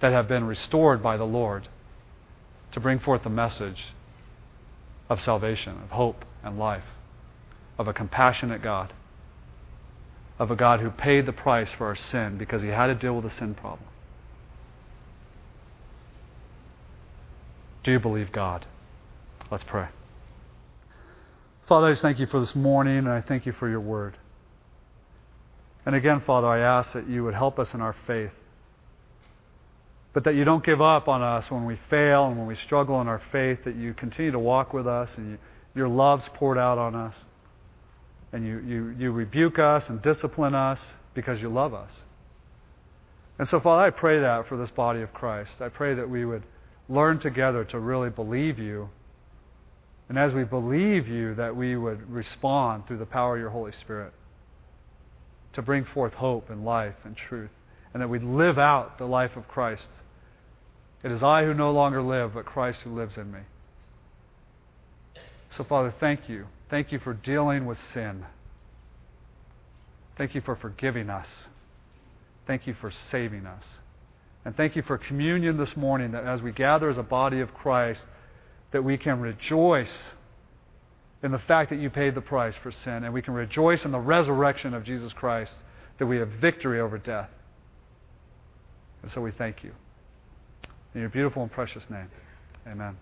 that 0.00 0.12
have 0.12 0.26
been 0.26 0.44
restored 0.44 1.02
by 1.02 1.16
the 1.16 1.24
Lord 1.24 1.68
to 2.72 2.80
bring 2.80 2.98
forth 2.98 3.22
the 3.22 3.30
message 3.30 3.94
of 5.08 5.20
salvation, 5.20 5.80
of 5.84 5.90
hope 5.90 6.24
and 6.42 6.58
life, 6.58 6.84
of 7.78 7.86
a 7.86 7.92
compassionate 7.92 8.62
God, 8.62 8.92
of 10.38 10.50
a 10.50 10.56
God 10.56 10.80
who 10.80 10.90
paid 10.90 11.24
the 11.26 11.32
price 11.32 11.70
for 11.70 11.86
our 11.86 11.96
sin 11.96 12.36
because 12.36 12.62
he 12.62 12.68
had 12.68 12.88
to 12.88 12.94
deal 12.94 13.14
with 13.14 13.24
the 13.24 13.38
sin 13.38 13.54
problem. 13.54 13.88
Do 17.86 17.92
you 17.92 17.98
believe 17.98 18.30
God? 18.32 18.66
Let's 19.50 19.64
pray. 19.64 19.88
Father, 21.66 21.86
I 21.86 21.90
just 21.92 22.02
thank 22.02 22.18
you 22.18 22.26
for 22.26 22.38
this 22.38 22.54
morning, 22.54 22.98
and 22.98 23.08
I 23.08 23.22
thank 23.22 23.46
you 23.46 23.52
for 23.52 23.66
your 23.66 23.80
word. 23.80 24.18
And 25.86 25.94
again, 25.94 26.20
Father, 26.20 26.48
I 26.48 26.58
ask 26.58 26.92
that 26.92 27.08
you 27.08 27.24
would 27.24 27.34
help 27.34 27.58
us 27.58 27.72
in 27.72 27.80
our 27.80 27.96
faith 28.06 28.32
but 30.16 30.24
that 30.24 30.34
you 30.34 30.44
don't 30.44 30.64
give 30.64 30.80
up 30.80 31.08
on 31.08 31.22
us 31.22 31.50
when 31.50 31.66
we 31.66 31.78
fail 31.90 32.24
and 32.24 32.38
when 32.38 32.46
we 32.46 32.54
struggle 32.54 33.02
in 33.02 33.06
our 33.06 33.20
faith, 33.30 33.58
that 33.66 33.76
you 33.76 33.92
continue 33.92 34.30
to 34.30 34.38
walk 34.38 34.72
with 34.72 34.86
us 34.86 35.14
and 35.18 35.32
you, 35.32 35.38
your 35.74 35.88
love's 35.88 36.26
poured 36.32 36.56
out 36.56 36.78
on 36.78 36.94
us. 36.94 37.14
And 38.32 38.46
you, 38.46 38.58
you, 38.60 38.94
you 38.98 39.12
rebuke 39.12 39.58
us 39.58 39.90
and 39.90 40.00
discipline 40.00 40.54
us 40.54 40.80
because 41.12 41.42
you 41.42 41.50
love 41.50 41.74
us. 41.74 41.92
And 43.38 43.46
so, 43.46 43.60
Father, 43.60 43.82
I 43.82 43.90
pray 43.90 44.20
that 44.20 44.48
for 44.48 44.56
this 44.56 44.70
body 44.70 45.02
of 45.02 45.12
Christ. 45.12 45.60
I 45.60 45.68
pray 45.68 45.92
that 45.92 46.08
we 46.08 46.24
would 46.24 46.44
learn 46.88 47.18
together 47.18 47.64
to 47.64 47.78
really 47.78 48.10
believe 48.10 48.58
you. 48.58 48.88
And 50.08 50.18
as 50.18 50.32
we 50.32 50.44
believe 50.44 51.08
you, 51.08 51.34
that 51.34 51.56
we 51.56 51.76
would 51.76 52.10
respond 52.10 52.86
through 52.86 52.98
the 52.98 53.06
power 53.06 53.34
of 53.34 53.40
your 53.40 53.50
Holy 53.50 53.72
Spirit 53.72 54.12
to 55.54 55.62
bring 55.62 55.84
forth 55.84 56.12
hope 56.12 56.50
and 56.50 56.64
life 56.64 56.94
and 57.04 57.16
truth. 57.16 57.50
And 57.92 58.02
that 58.02 58.08
we 58.08 58.18
live 58.18 58.58
out 58.58 58.98
the 58.98 59.06
life 59.06 59.36
of 59.36 59.48
Christ 59.48 59.88
it 61.06 61.12
is 61.12 61.22
I 61.22 61.44
who 61.44 61.54
no 61.54 61.70
longer 61.70 62.02
live, 62.02 62.34
but 62.34 62.46
Christ 62.46 62.80
who 62.82 62.90
lives 62.90 63.16
in 63.16 63.30
me. 63.30 63.38
So, 65.56 65.62
Father, 65.62 65.94
thank 66.00 66.28
you. 66.28 66.46
Thank 66.68 66.90
you 66.90 66.98
for 66.98 67.14
dealing 67.14 67.64
with 67.64 67.78
sin. 67.94 68.24
Thank 70.18 70.34
you 70.34 70.40
for 70.40 70.56
forgiving 70.56 71.08
us. 71.08 71.28
Thank 72.46 72.66
you 72.66 72.74
for 72.74 72.90
saving 72.90 73.46
us. 73.46 73.64
And 74.46 74.56
thank 74.56 74.76
you 74.76 74.82
for 74.82 74.96
communion 74.96 75.56
this 75.56 75.76
morning 75.76 76.12
that 76.12 76.22
as 76.22 76.40
we 76.40 76.52
gather 76.52 76.88
as 76.88 76.98
a 76.98 77.02
body 77.02 77.40
of 77.40 77.52
Christ, 77.52 78.00
that 78.70 78.84
we 78.84 78.96
can 78.96 79.18
rejoice 79.18 79.92
in 81.20 81.32
the 81.32 81.40
fact 81.40 81.70
that 81.70 81.80
you 81.80 81.90
paid 81.90 82.14
the 82.14 82.20
price 82.20 82.54
for 82.62 82.70
sin, 82.70 83.02
and 83.02 83.12
we 83.12 83.22
can 83.22 83.34
rejoice 83.34 83.84
in 83.84 83.90
the 83.90 83.98
resurrection 83.98 84.72
of 84.72 84.84
Jesus 84.84 85.12
Christ, 85.12 85.52
that 85.98 86.06
we 86.06 86.18
have 86.18 86.28
victory 86.40 86.78
over 86.78 86.96
death. 86.96 87.28
And 89.02 89.10
so 89.10 89.20
we 89.20 89.32
thank 89.32 89.64
you. 89.64 89.72
In 90.94 91.00
your 91.00 91.10
beautiful 91.10 91.42
and 91.42 91.50
precious 91.50 91.82
name. 91.90 92.08
Amen. 92.68 92.96